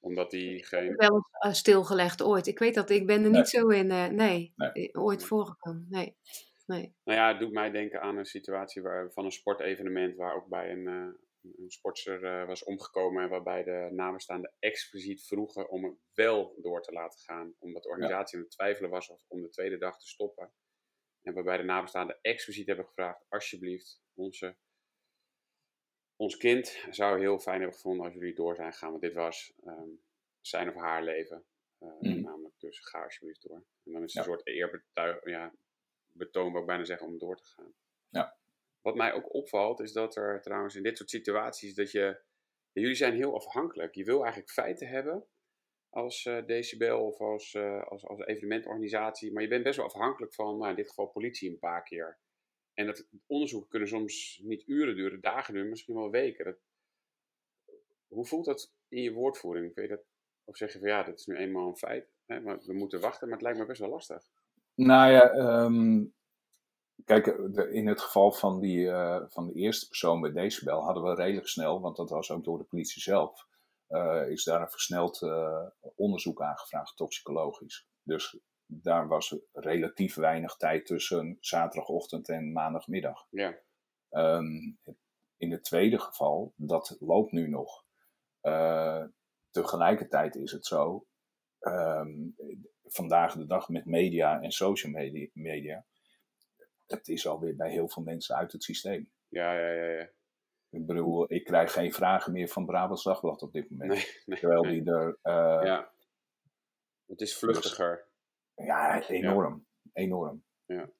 Omdat 0.00 0.30
die 0.30 0.64
geen... 0.64 0.96
Wel 0.96 1.28
uh, 1.46 1.52
stilgelegd 1.52 2.22
ooit. 2.22 2.46
Ik 2.46 2.58
weet 2.58 2.74
dat, 2.74 2.90
ik 2.90 3.06
ben 3.06 3.24
er 3.24 3.30
niet 3.30 3.48
zo 3.48 3.68
in, 3.68 3.90
uh, 3.90 4.06
nee, 4.06 4.52
nee, 4.56 4.94
ooit 4.94 5.24
voorgekomen. 5.24 5.86
Nee. 5.88 6.16
Nee. 6.66 6.94
Nou 7.04 7.18
ja, 7.18 7.28
het 7.28 7.38
doet 7.38 7.52
mij 7.52 7.70
denken 7.70 8.00
aan 8.00 8.16
een 8.16 8.24
situatie 8.24 8.82
waar, 8.82 9.12
van 9.12 9.24
een 9.24 9.32
sportevenement 9.32 10.16
waar 10.16 10.34
ook 10.34 10.48
bij 10.48 10.70
een, 10.70 11.16
een 11.42 11.70
sportster 11.70 12.22
uh, 12.22 12.46
was 12.46 12.64
omgekomen 12.64 13.22
en 13.22 13.28
waarbij 13.28 13.64
de 13.64 13.88
namenstaanden 13.92 14.52
expliciet 14.58 15.26
vroegen 15.26 15.70
om 15.70 15.84
het 15.84 15.98
wel 16.14 16.56
door 16.60 16.82
te 16.82 16.92
laten 16.92 17.20
gaan. 17.20 17.54
Omdat 17.58 17.82
de 17.82 17.88
organisatie 17.88 18.36
ja. 18.36 18.42
aan 18.42 18.48
het 18.48 18.56
twijfelen 18.56 18.90
was 18.90 19.08
of 19.08 19.24
om 19.28 19.42
de 19.42 19.48
tweede 19.48 19.78
dag 19.78 19.98
te 19.98 20.08
stoppen. 20.08 20.52
En 21.22 21.34
waarbij 21.34 21.56
de 21.56 21.62
nabestaanden 21.62 22.18
expliciet 22.20 22.66
hebben 22.66 22.86
gevraagd, 22.86 23.24
alsjeblieft, 23.28 24.02
onze, 24.14 24.56
ons 26.16 26.36
kind 26.36 26.86
zou 26.90 27.20
heel 27.20 27.38
fijn 27.38 27.58
hebben 27.58 27.76
gevonden 27.76 28.04
als 28.04 28.14
jullie 28.14 28.34
door 28.34 28.54
zijn 28.54 28.72
gegaan. 28.72 28.90
Want 28.90 29.02
dit 29.02 29.14
was 29.14 29.52
um, 29.66 30.02
zijn 30.40 30.68
of 30.68 30.74
haar 30.74 31.02
leven. 31.02 31.44
Uh, 31.80 32.00
mm. 32.00 32.20
Namelijk 32.20 32.54
dus 32.58 32.78
ga 32.78 33.02
alsjeblieft 33.02 33.42
door. 33.42 33.64
En 33.84 33.92
dan 33.92 34.02
is 34.02 34.14
het 34.14 34.24
ja. 34.24 34.30
een 34.30 34.36
soort 34.36 34.46
eerbetuig, 34.46 35.24
ja, 35.24 35.54
betoon, 36.12 36.52
wil 36.52 36.60
ik 36.60 36.66
bijna 36.66 36.84
zeggen, 36.84 37.06
om 37.06 37.18
door 37.18 37.36
te 37.36 37.44
gaan. 37.44 37.74
Ja. 38.08 38.39
Wat 38.80 38.94
mij 38.94 39.12
ook 39.12 39.34
opvalt, 39.34 39.80
is 39.80 39.92
dat 39.92 40.16
er 40.16 40.40
trouwens 40.40 40.74
in 40.74 40.82
dit 40.82 40.96
soort 40.96 41.10
situaties 41.10 41.74
dat 41.74 41.90
je. 41.90 42.20
Jullie 42.72 42.94
zijn 42.94 43.14
heel 43.14 43.34
afhankelijk. 43.34 43.94
Je 43.94 44.04
wil 44.04 44.20
eigenlijk 44.20 44.50
feiten 44.50 44.88
hebben 44.88 45.26
als 45.90 46.24
uh, 46.24 46.46
decibel 46.46 47.06
of 47.06 47.20
als, 47.20 47.54
uh, 47.54 47.82
als, 47.82 48.06
als 48.06 48.20
evenementorganisatie. 48.20 49.32
Maar 49.32 49.42
je 49.42 49.48
bent 49.48 49.62
best 49.62 49.76
wel 49.76 49.86
afhankelijk 49.86 50.34
van, 50.34 50.58
nou, 50.58 50.70
in 50.70 50.76
dit 50.76 50.88
geval 50.88 51.06
politie 51.06 51.50
een 51.50 51.58
paar 51.58 51.82
keer. 51.82 52.18
En 52.74 52.86
dat 52.86 53.06
onderzoeken 53.26 53.68
kunnen 53.68 53.88
soms 53.88 54.40
niet 54.42 54.62
uren 54.66 54.96
duren, 54.96 55.20
dagen 55.20 55.54
duren, 55.54 55.68
misschien 55.68 55.94
wel 55.94 56.10
weken. 56.10 56.44
Dat, 56.44 56.58
hoe 58.08 58.26
voelt 58.26 58.44
dat 58.44 58.72
in 58.88 59.02
je 59.02 59.12
woordvoering? 59.12 59.72
Je 59.74 59.88
dat, 59.88 60.04
of 60.44 60.56
zeg 60.56 60.72
je 60.72 60.78
van 60.78 60.88
ja, 60.88 61.02
dat 61.02 61.18
is 61.18 61.26
nu 61.26 61.36
eenmaal 61.36 61.68
een 61.68 61.76
feit. 61.76 62.12
Hè, 62.26 62.40
maar 62.40 62.58
we 62.64 62.72
moeten 62.72 63.00
wachten, 63.00 63.28
maar 63.28 63.36
het 63.36 63.46
lijkt 63.46 63.58
me 63.58 63.66
best 63.66 63.80
wel 63.80 63.90
lastig. 63.90 64.22
Nou 64.74 65.12
ja, 65.12 65.34
um, 65.64 66.14
Kijk, 67.04 67.26
in 67.70 67.86
het 67.86 68.00
geval 68.00 68.32
van, 68.32 68.60
die, 68.60 68.78
uh, 68.78 69.20
van 69.28 69.46
de 69.46 69.52
eerste 69.52 69.88
persoon 69.88 70.20
bij 70.20 70.32
Decibel 70.32 70.82
hadden 70.82 71.02
we 71.02 71.14
redelijk 71.14 71.48
snel, 71.48 71.80
want 71.80 71.96
dat 71.96 72.10
was 72.10 72.30
ook 72.30 72.44
door 72.44 72.58
de 72.58 72.64
politie 72.64 73.02
zelf, 73.02 73.46
uh, 73.88 74.28
is 74.28 74.44
daar 74.44 74.60
een 74.60 74.70
versneld 74.70 75.22
uh, 75.22 75.66
onderzoek 75.96 76.42
aangevraagd, 76.42 76.96
toxicologisch. 76.96 77.88
Dus 78.02 78.38
daar 78.66 79.08
was 79.08 79.36
relatief 79.52 80.14
weinig 80.14 80.56
tijd 80.56 80.86
tussen 80.86 81.36
zaterdagochtend 81.40 82.28
en 82.28 82.52
maandagmiddag. 82.52 83.26
Ja. 83.30 83.58
Um, 84.10 84.78
in 85.36 85.50
het 85.50 85.64
tweede 85.64 85.98
geval, 85.98 86.52
dat 86.56 86.96
loopt 87.00 87.32
nu 87.32 87.48
nog. 87.48 87.84
tegelijkertijd 89.50 90.36
is 90.36 90.52
het 90.52 90.66
zo, 90.66 91.06
um, 91.60 92.36
vandaag 92.82 93.34
de 93.34 93.46
dag 93.46 93.68
met 93.68 93.84
media 93.84 94.40
en 94.40 94.50
social 94.50 94.92
media, 94.92 95.28
media 95.32 95.86
het 96.90 97.08
is 97.08 97.26
alweer 97.26 97.56
bij 97.56 97.70
heel 97.70 97.88
veel 97.88 98.02
mensen 98.02 98.36
uit 98.36 98.52
het 98.52 98.62
systeem. 98.62 99.10
Ja, 99.28 99.52
ja, 99.52 99.72
ja. 99.72 99.86
ja. 99.86 100.08
Ik 100.70 100.86
bedoel, 100.86 101.32
ik 101.32 101.44
krijg 101.44 101.72
geen 101.72 101.92
vragen 101.92 102.32
meer 102.32 102.48
van 102.48 102.66
Brabants 102.66 103.02
Dagblad 103.02 103.42
op 103.42 103.52
dit 103.52 103.70
moment. 103.70 103.90
Nee, 103.90 104.06
nee, 104.26 104.38
terwijl 104.38 104.62
die 104.62 104.84
er... 104.84 105.18
Uh, 105.22 105.60
ja. 105.64 105.92
Het 107.06 107.20
is 107.20 107.36
vluchtiger. 107.36 108.06
Ja, 108.54 109.08
enorm. 109.08 109.66
Ja. 109.82 109.90
Enorm. 109.92 110.44
Ja. 110.64 110.90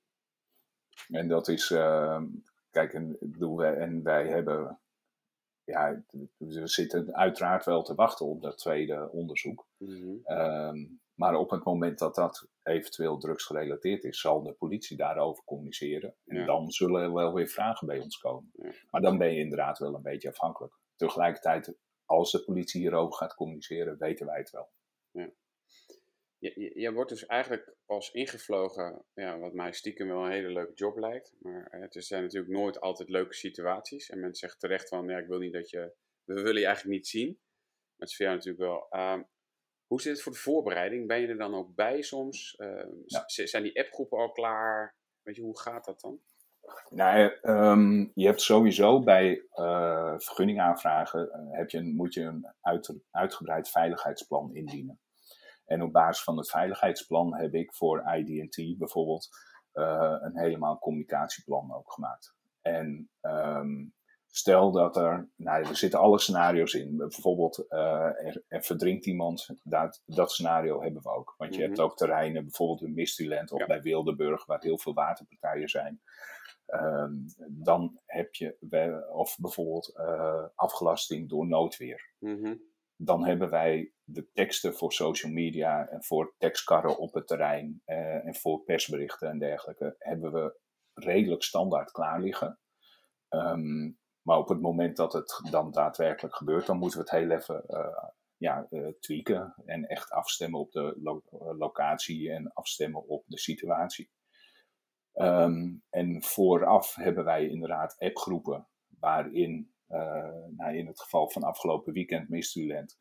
En 1.08 1.28
dat 1.28 1.48
is... 1.48 1.70
Uh, 1.70 2.22
kijk, 2.70 2.94
en, 2.94 3.18
wij, 3.56 3.74
en 3.74 4.02
wij 4.02 4.28
hebben... 4.28 4.80
Ja, 5.64 6.02
we 6.36 6.66
zitten 6.66 7.14
uiteraard 7.14 7.64
wel 7.64 7.82
te 7.82 7.94
wachten 7.94 8.26
op 8.26 8.42
dat 8.42 8.58
tweede 8.58 9.10
onderzoek. 9.10 9.66
Mm 9.76 9.88
-hmm. 9.88 10.38
um, 10.38 11.00
maar 11.20 11.34
op 11.34 11.50
het 11.50 11.64
moment 11.64 11.98
dat 11.98 12.14
dat 12.14 12.48
eventueel 12.62 13.18
drugsgerelateerd 13.18 14.04
is, 14.04 14.20
zal 14.20 14.42
de 14.42 14.52
politie 14.52 14.96
daarover 14.96 15.44
communiceren. 15.44 16.16
En 16.24 16.36
ja. 16.36 16.46
dan 16.46 16.70
zullen 16.70 17.02
er 17.02 17.12
wel 17.12 17.34
weer 17.34 17.48
vragen 17.48 17.86
bij 17.86 17.98
ons 17.98 18.18
komen. 18.18 18.50
Ja. 18.52 18.72
Maar 18.90 19.00
dan 19.00 19.18
ben 19.18 19.32
je 19.32 19.40
inderdaad 19.40 19.78
wel 19.78 19.94
een 19.94 20.02
beetje 20.02 20.28
afhankelijk. 20.28 20.74
Tegelijkertijd, 20.96 21.76
als 22.04 22.30
de 22.30 22.44
politie 22.44 22.80
hierover 22.80 23.14
gaat 23.14 23.34
communiceren, 23.34 23.98
weten 23.98 24.26
wij 24.26 24.38
het 24.38 24.50
wel. 24.50 24.70
Ja. 25.10 25.30
Je, 26.38 26.72
je, 26.74 26.92
wordt 26.92 27.10
dus 27.10 27.26
eigenlijk 27.26 27.74
pas 27.86 28.10
ingevlogen, 28.10 29.04
ja, 29.14 29.38
wat 29.38 29.52
mij 29.52 29.72
stiekem 29.72 30.08
wel 30.08 30.24
een 30.24 30.32
hele 30.32 30.52
leuke 30.52 30.74
job 30.74 30.98
lijkt. 30.98 31.34
Maar 31.38 31.68
het 31.70 32.04
zijn 32.04 32.22
natuurlijk 32.22 32.52
nooit 32.52 32.80
altijd 32.80 33.08
leuke 33.08 33.34
situaties. 33.34 34.10
En 34.10 34.20
mensen 34.20 34.38
zeggen 34.38 34.58
terecht 34.58 34.88
van, 34.88 35.08
ja, 35.08 35.18
ik 35.18 35.26
wil 35.26 35.38
niet 35.38 35.52
dat 35.52 35.70
je, 35.70 35.92
we 36.24 36.34
willen 36.34 36.60
je 36.60 36.66
eigenlijk 36.66 36.96
niet 36.96 37.08
zien. 37.08 37.28
Maar 37.28 38.08
het 38.08 38.08
is 38.08 38.16
voor 38.16 38.26
jou 38.26 38.36
natuurlijk 38.36 38.64
wel. 38.64 39.12
Um, 39.12 39.28
hoe 39.90 40.00
zit 40.00 40.12
het 40.12 40.22
voor 40.22 40.32
de 40.32 40.38
voorbereiding? 40.38 41.06
Ben 41.06 41.20
je 41.20 41.26
er 41.26 41.38
dan 41.38 41.54
ook 41.54 41.74
bij 41.74 42.02
soms? 42.02 42.54
Uh, 42.58 42.84
ja. 43.06 43.22
Zijn 43.26 43.62
die 43.62 43.80
appgroepen 43.80 44.18
al 44.18 44.32
klaar? 44.32 44.96
Weet 45.22 45.36
je, 45.36 45.42
hoe 45.42 45.60
gaat 45.60 45.84
dat 45.84 46.00
dan? 46.00 46.20
Nou, 46.88 47.32
um, 47.42 48.10
je 48.14 48.26
hebt 48.26 48.40
sowieso 48.40 49.02
bij 49.02 49.46
uh, 49.54 50.14
vergunningaanvragen 50.16 51.20
uh, 51.20 51.56
heb 51.58 51.70
je, 51.70 51.82
moet 51.82 52.14
je 52.14 52.22
een 52.22 52.54
uit, 52.60 53.00
uitgebreid 53.10 53.68
veiligheidsplan 53.68 54.54
indienen. 54.54 55.00
En 55.64 55.82
op 55.82 55.92
basis 55.92 56.24
van 56.24 56.36
het 56.36 56.50
veiligheidsplan 56.50 57.34
heb 57.34 57.54
ik 57.54 57.74
voor 57.74 58.14
IDT 58.16 58.78
bijvoorbeeld 58.78 59.28
uh, 59.74 60.16
een 60.20 60.38
helemaal 60.38 60.78
communicatieplan 60.78 61.74
ook 61.74 61.92
gemaakt. 61.92 62.34
En 62.60 63.10
um, 63.20 63.94
Stel 64.30 64.72
dat 64.72 64.96
er, 64.96 65.28
nou, 65.36 65.64
er 65.64 65.76
zitten 65.76 65.98
alle 65.98 66.18
scenario's 66.18 66.74
in. 66.74 66.96
Bijvoorbeeld, 66.96 67.64
uh, 67.68 68.26
er, 68.26 68.42
er, 68.48 68.62
verdrinkt 68.62 69.06
iemand. 69.06 69.48
Dat, 69.62 70.02
dat 70.06 70.32
scenario 70.32 70.82
hebben 70.82 71.02
we 71.02 71.08
ook. 71.08 71.34
Want 71.38 71.54
je 71.54 71.60
hebt 71.60 71.76
mhm. 71.76 71.82
ook 71.82 71.96
terreinen, 71.96 72.42
bijvoorbeeld 72.42 72.82
in 72.82 72.94
Mistyland 72.94 73.52
of 73.52 73.66
bij 73.66 73.82
Wildeburg, 73.82 74.46
waar 74.46 74.60
heel 74.60 74.78
veel 74.78 74.94
waterpartijen 74.94 75.68
zijn. 75.68 76.00
Ehm, 76.66 77.12
dan 77.48 78.00
heb 78.06 78.34
je, 78.34 78.56
of 79.12 79.36
bijvoorbeeld 79.40 79.92
uh, 79.96 80.44
afgelasting 80.54 81.28
door 81.28 81.46
noodweer. 81.46 82.12
Mhm. 82.18 82.54
Dan 82.96 83.24
hebben 83.24 83.50
wij 83.50 83.92
de 84.04 84.30
teksten 84.32 84.74
voor 84.74 84.92
social 84.92 85.32
media 85.32 85.88
en 85.88 86.04
voor 86.04 86.34
tekstkarren 86.38 86.98
op 86.98 87.14
het 87.14 87.26
terrein 87.26 87.82
uh, 87.86 88.26
en 88.26 88.34
voor 88.34 88.62
persberichten 88.62 89.28
en 89.28 89.38
dergelijke, 89.38 89.94
hebben 89.98 90.32
we 90.32 90.58
redelijk 90.94 91.42
standaard 91.42 91.90
klaar 91.90 92.20
liggen. 92.20 92.58
Um, 93.28 93.98
maar 94.22 94.38
op 94.38 94.48
het 94.48 94.60
moment 94.60 94.96
dat 94.96 95.12
het 95.12 95.48
dan 95.50 95.70
daadwerkelijk 95.70 96.34
gebeurt, 96.34 96.66
dan 96.66 96.78
moeten 96.78 96.98
we 96.98 97.04
het 97.10 97.20
heel 97.20 97.30
even 97.30 97.64
uh, 97.68 98.04
ja, 98.36 98.66
uh, 98.70 98.88
tweaken 99.00 99.54
en 99.64 99.86
echt 99.86 100.10
afstemmen 100.10 100.60
op 100.60 100.72
de 100.72 100.98
lo 101.02 101.22
locatie 101.58 102.30
en 102.30 102.52
afstemmen 102.52 103.08
op 103.08 103.24
de 103.26 103.38
situatie. 103.38 104.10
Um, 105.14 105.82
en 105.90 106.22
vooraf 106.22 106.94
hebben 106.94 107.24
wij 107.24 107.48
inderdaad 107.48 107.98
appgroepen 107.98 108.68
waarin, 108.98 109.74
nou 110.56 110.76
in 110.76 110.86
het 110.86 111.00
geval 111.00 111.30
van 111.30 111.42
afgelopen 111.42 111.92
weekend 111.92 112.28
Mistuland, 112.28 112.96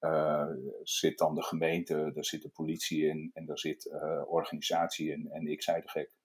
uh, 0.00 0.50
zit 0.82 1.18
dan 1.18 1.34
de 1.34 1.42
gemeente, 1.42 2.10
daar 2.14 2.24
zit 2.24 2.42
de 2.42 2.48
politie 2.48 3.06
in 3.06 3.30
en 3.34 3.46
daar 3.46 3.58
zit 3.58 3.84
uh, 3.84 4.22
organisatie 4.26 5.10
in 5.10 5.30
en 5.30 5.46
ik 5.46 5.62
zei 5.62 5.80
de 5.80 5.88
gek. 5.88 6.15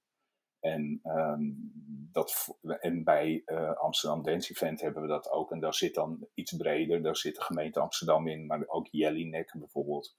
En, 0.62 1.00
um, 1.04 1.71
dat, 2.12 2.58
en 2.80 3.04
bij 3.04 3.41
uh, 3.45 3.74
Amsterdam 3.74 4.24
Dance 4.24 4.52
Event 4.52 4.82
hebben 4.82 5.02
we 5.02 5.08
dat 5.08 5.30
ook. 5.30 5.52
En 5.52 5.60
daar 5.60 5.74
zit 5.74 5.93
dan 5.93 6.28
iets 6.34 6.56
breder. 6.56 7.02
Daar 7.02 7.15
zit 7.15 7.36
de 7.36 7.41
gemeente 7.41 7.80
Amsterdam 7.80 8.28
in, 8.28 8.45
maar 8.45 8.63
ook 8.67 8.88
Jellinek 8.91 9.56
bijvoorbeeld. 9.58 10.17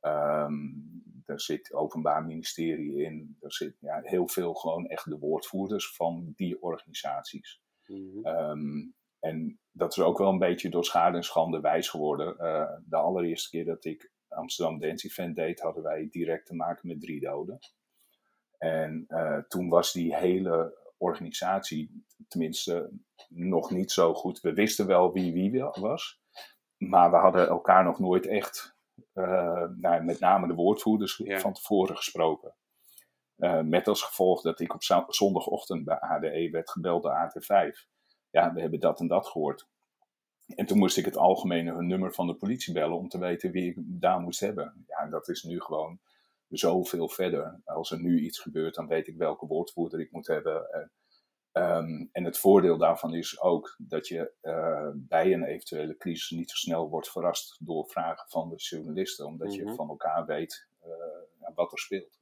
Um, 0.00 1.02
daar 1.26 1.40
zit 1.40 1.68
het 1.68 1.76
Openbaar 1.76 2.24
Ministerie 2.24 3.02
in. 3.02 3.36
Er 3.40 3.52
zit 3.52 3.76
ja, 3.80 4.00
heel 4.02 4.28
veel 4.28 4.54
gewoon 4.54 4.86
echt 4.86 5.10
de 5.10 5.18
woordvoerders 5.18 5.94
van 5.94 6.32
die 6.36 6.62
organisaties. 6.62 7.62
Mm 7.86 8.26
um, 8.26 8.94
en 9.20 9.58
dat 9.70 9.96
is 9.96 10.04
ook 10.04 10.18
wel 10.18 10.28
een 10.28 10.38
beetje 10.38 10.68
door 10.68 10.84
schade 10.84 11.16
en 11.16 11.24
schande 11.24 11.60
wijs 11.60 11.88
geworden. 11.88 12.36
Uh, 12.38 12.76
de 12.86 12.96
allereerste 12.96 13.50
keer 13.50 13.64
dat 13.64 13.84
ik 13.84 14.12
Amsterdam 14.28 14.78
Dance 14.78 15.06
Event 15.06 15.36
deed, 15.36 15.60
hadden 15.60 15.82
wij 15.82 16.08
direct 16.10 16.46
te 16.46 16.54
maken 16.54 16.88
met 16.88 17.00
drie 17.00 17.20
doden. 17.20 17.58
En 18.64 19.04
uh, 19.08 19.38
toen 19.38 19.68
was 19.68 19.92
die 19.92 20.16
hele 20.16 20.78
organisatie, 20.96 22.04
tenminste 22.28 22.90
nog 23.28 23.70
niet 23.70 23.90
zo 23.92 24.14
goed. 24.14 24.40
We 24.40 24.52
wisten 24.52 24.86
wel 24.86 25.12
wie 25.12 25.32
wie 25.32 25.62
was, 25.62 26.20
maar 26.76 27.10
we 27.10 27.16
hadden 27.16 27.48
elkaar 27.48 27.84
nog 27.84 27.98
nooit 27.98 28.26
echt, 28.26 28.76
uh, 29.14 29.64
nou, 29.76 30.04
met 30.04 30.20
name 30.20 30.46
de 30.46 30.54
woordvoerders, 30.54 31.22
van 31.26 31.52
tevoren 31.52 31.96
gesproken. 31.96 32.54
Uh, 33.36 33.60
met 33.60 33.88
als 33.88 34.02
gevolg 34.02 34.42
dat 34.42 34.60
ik 34.60 34.74
op 34.74 34.82
zondagochtend 35.14 35.84
bij 35.84 36.00
ADE 36.00 36.48
werd 36.50 36.70
gebeld 36.70 37.02
door 37.02 37.12
AT5. 37.12 37.88
Ja, 38.30 38.52
we 38.52 38.60
hebben 38.60 38.80
dat 38.80 39.00
en 39.00 39.08
dat 39.08 39.26
gehoord. 39.26 39.68
En 40.46 40.66
toen 40.66 40.78
moest 40.78 40.96
ik 40.96 41.04
het 41.04 41.16
algemene 41.16 41.82
nummer 41.82 42.14
van 42.14 42.26
de 42.26 42.34
politie 42.34 42.74
bellen 42.74 42.98
om 42.98 43.08
te 43.08 43.18
weten 43.18 43.50
wie 43.50 43.70
ik 43.70 43.76
daar 43.78 44.20
moest 44.20 44.40
hebben. 44.40 44.84
Ja, 44.86 45.06
dat 45.06 45.28
is 45.28 45.42
nu 45.42 45.60
gewoon 45.60 46.00
zoveel 46.56 47.08
verder. 47.08 47.60
Als 47.64 47.90
er 47.90 48.00
nu 48.00 48.20
iets 48.20 48.38
gebeurt, 48.38 48.74
dan 48.74 48.86
weet 48.86 49.06
ik 49.06 49.16
welke 49.16 49.46
woordvoerder 49.46 50.00
ik 50.00 50.12
moet 50.12 50.26
hebben. 50.26 50.70
En, 50.72 50.92
um, 51.62 52.08
en 52.12 52.24
het 52.24 52.38
voordeel 52.38 52.78
daarvan 52.78 53.14
is 53.14 53.40
ook 53.40 53.76
dat 53.78 54.08
je 54.08 54.32
uh, 54.42 54.88
bij 54.94 55.32
een 55.32 55.44
eventuele 55.44 55.96
crisis 55.96 56.30
niet 56.30 56.50
zo 56.50 56.56
snel 56.56 56.88
wordt 56.88 57.10
verrast 57.10 57.56
door 57.66 57.86
vragen 57.86 58.28
van 58.28 58.48
de 58.48 58.56
journalisten, 58.56 59.26
omdat 59.26 59.54
je 59.54 59.64
mhm. 59.64 59.74
van 59.74 59.88
elkaar 59.88 60.26
weet 60.26 60.68
uh, 60.86 61.54
wat 61.54 61.72
er 61.72 61.78
speelt. 61.78 62.18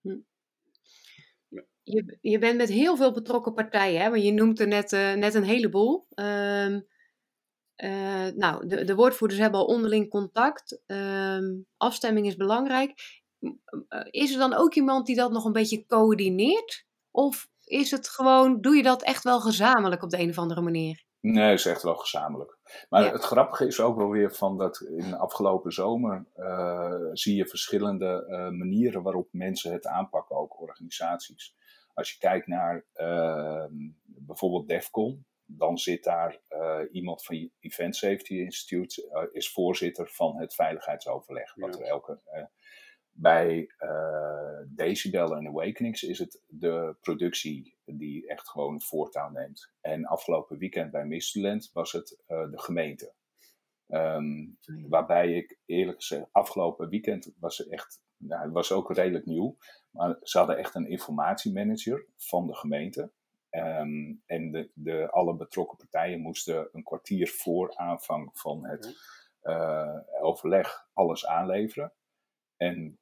Hm. 0.00 0.18
Je, 1.82 2.18
je 2.20 2.38
bent 2.38 2.56
met 2.56 2.68
heel 2.68 2.96
veel 2.96 3.12
betrokken 3.12 3.54
partijen, 3.54 4.00
hè? 4.00 4.10
want 4.10 4.22
je 4.22 4.32
noemt 4.32 4.60
er 4.60 4.66
net, 4.66 4.92
uh, 4.92 5.14
net 5.14 5.34
een 5.34 5.44
heleboel. 5.44 6.06
Um, 6.14 6.86
uh, 7.76 8.26
nou, 8.34 8.66
de, 8.66 8.84
de, 8.84 8.94
woordvoerders 8.94 9.40
hebben 9.40 9.60
al 9.60 9.66
onderling 9.66 10.10
contact. 10.10 10.80
Um, 10.86 11.66
afstemming 11.76 12.26
is 12.26 12.36
belangrijk. 12.36 13.22
Eh, 13.88 14.00
is 14.10 14.32
er 14.32 14.38
dan 14.38 14.54
ook 14.54 14.74
iemand 14.74 15.06
die 15.06 15.16
dat 15.16 15.32
nog 15.32 15.44
een 15.44 15.52
beetje 15.52 15.86
coördineert? 15.86 16.86
Of 17.10 17.48
is 17.64 17.90
het 17.90 18.08
gewoon, 18.08 18.60
doe 18.60 18.76
je 18.76 18.82
dat 18.82 19.02
echt 19.02 19.24
wel 19.24 19.40
gezamenlijk 19.40 20.02
op 20.02 20.10
de 20.10 20.18
een 20.18 20.30
of 20.30 20.38
andere 20.38 20.60
manier? 20.60 21.04
Nee, 21.20 21.50
het 21.50 21.58
is 21.58 21.66
echt 21.66 21.82
wel 21.82 21.94
gezamenlijk. 21.94 22.58
Maar 22.88 23.12
het 23.12 23.24
grappige 23.24 23.66
is 23.66 23.80
ook 23.80 23.96
wel 23.96 24.10
weer 24.10 24.34
van 24.34 24.56
dat 24.58 24.80
in 24.80 25.10
de 25.10 25.16
afgelopen 25.16 25.72
zomer 25.72 26.26
uh, 26.36 26.94
zie 27.12 27.36
je 27.36 27.46
verschillende 27.46 28.26
uh, 28.28 28.58
manieren 28.58 29.02
waarop 29.02 29.28
mensen 29.30 29.72
het 29.72 29.86
aanpakken, 29.86 30.36
ook 30.36 30.60
organisaties. 30.60 31.54
Als 31.94 32.12
je 32.12 32.18
kijkt 32.18 32.46
naar 32.46 32.84
uh, 32.94 33.64
bijvoorbeeld 34.04 34.68
DEFCON, 34.68 35.26
dan 35.44 35.78
zit 35.78 36.04
daar 36.04 36.40
iemand 36.92 37.24
van 37.24 37.50
Event 37.60 37.96
Safety 37.96 38.34
Institute, 38.34 39.28
is 39.32 39.52
voorzitter 39.52 40.08
van 40.08 40.36
het 40.36 40.54
veiligheidsoverleg, 40.54 41.54
wat 41.54 41.74
er 41.74 41.86
elke 41.86 42.20
bij 43.18 43.70
uh, 43.78 44.58
Decibel 44.66 45.36
en 45.36 45.46
Awakenings 45.46 46.02
is 46.02 46.18
het 46.18 46.42
de 46.46 46.96
productie 47.00 47.76
die 47.84 48.26
echt 48.28 48.48
gewoon 48.48 48.80
voortouw 48.80 49.30
neemt. 49.30 49.70
En 49.80 50.04
afgelopen 50.04 50.58
weekend 50.58 50.90
bij 50.90 51.04
Mistuland 51.04 51.70
was 51.72 51.92
het 51.92 52.18
uh, 52.28 52.50
de 52.50 52.58
gemeente. 52.58 53.14
Um, 53.88 54.58
waarbij 54.88 55.32
ik 55.32 55.58
eerlijk 55.66 55.98
gezegd, 55.98 56.26
afgelopen 56.32 56.88
weekend 56.88 57.32
was 57.38 57.58
het 57.58 57.68
echt, 57.68 58.02
nou, 58.16 58.42
het 58.42 58.52
was 58.52 58.72
ook 58.72 58.92
redelijk 58.92 59.26
nieuw, 59.26 59.56
maar 59.90 60.16
ze 60.22 60.38
hadden 60.38 60.58
echt 60.58 60.74
een 60.74 60.88
informatiemanager 60.88 62.06
van 62.16 62.46
de 62.46 62.54
gemeente. 62.54 63.10
Um, 63.50 64.22
en 64.26 64.50
de, 64.50 64.70
de, 64.74 65.10
alle 65.10 65.36
betrokken 65.36 65.76
partijen 65.78 66.20
moesten 66.20 66.68
een 66.72 66.82
kwartier 66.82 67.28
voor 67.28 67.76
aanvang 67.76 68.30
van 68.32 68.66
het 68.66 68.96
uh, 69.42 69.98
overleg 70.20 70.88
alles 70.92 71.26
aanleveren. 71.26 71.92
En 72.56 72.98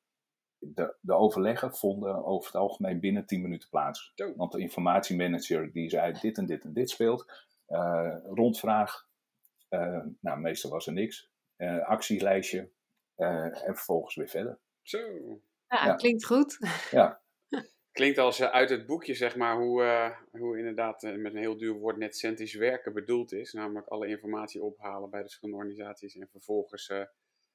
de, 0.74 0.94
de 1.00 1.14
overleggen 1.14 1.74
vonden 1.74 2.24
over 2.24 2.46
het 2.46 2.60
algemeen 2.60 3.00
binnen 3.00 3.26
10 3.26 3.42
minuten 3.42 3.68
plaats. 3.68 4.12
Want 4.36 4.52
de 4.52 4.60
informatiemanager 4.60 5.72
die 5.72 5.90
zei 5.90 6.12
dit 6.20 6.38
en 6.38 6.46
dit 6.46 6.64
en 6.64 6.72
dit 6.72 6.90
speelt. 6.90 7.46
Uh, 7.68 8.16
rondvraag. 8.24 9.08
Uh, 9.70 10.04
nou, 10.20 10.40
meestal 10.40 10.70
was 10.70 10.86
er 10.86 10.92
niks. 10.92 11.30
Uh, 11.56 11.88
actielijstje. 11.88 12.70
en 13.16 13.74
vervolgens 13.74 14.14
weer 14.14 14.28
verder. 14.28 14.58
Zo. 14.82 14.98
Ja, 15.68 15.86
ja. 15.86 15.94
klinkt 15.94 16.24
goed. 16.24 16.58
Ja. 16.90 17.22
Klinkt 17.92 18.18
als 18.18 18.42
uit 18.42 18.70
het 18.70 18.86
boekje, 18.86 19.14
zeg 19.14 19.36
maar, 19.36 19.56
hoe, 19.56 20.12
hoe 20.30 20.58
inderdaad 20.58 21.02
met 21.02 21.34
een 21.34 21.40
heel 21.40 21.56
duur 21.56 21.74
woord 21.74 21.96
net 21.96 22.16
centisch 22.16 22.54
werken 22.54 22.92
bedoeld 22.92 23.32
is. 23.32 23.52
Namelijk 23.52 23.86
alle 23.86 24.06
informatie 24.06 24.62
ophalen 24.62 25.10
bij 25.10 25.20
de 25.20 25.26
verschillende 25.26 25.60
organisaties 25.60 26.16
en 26.16 26.28
vervolgens 26.30 26.86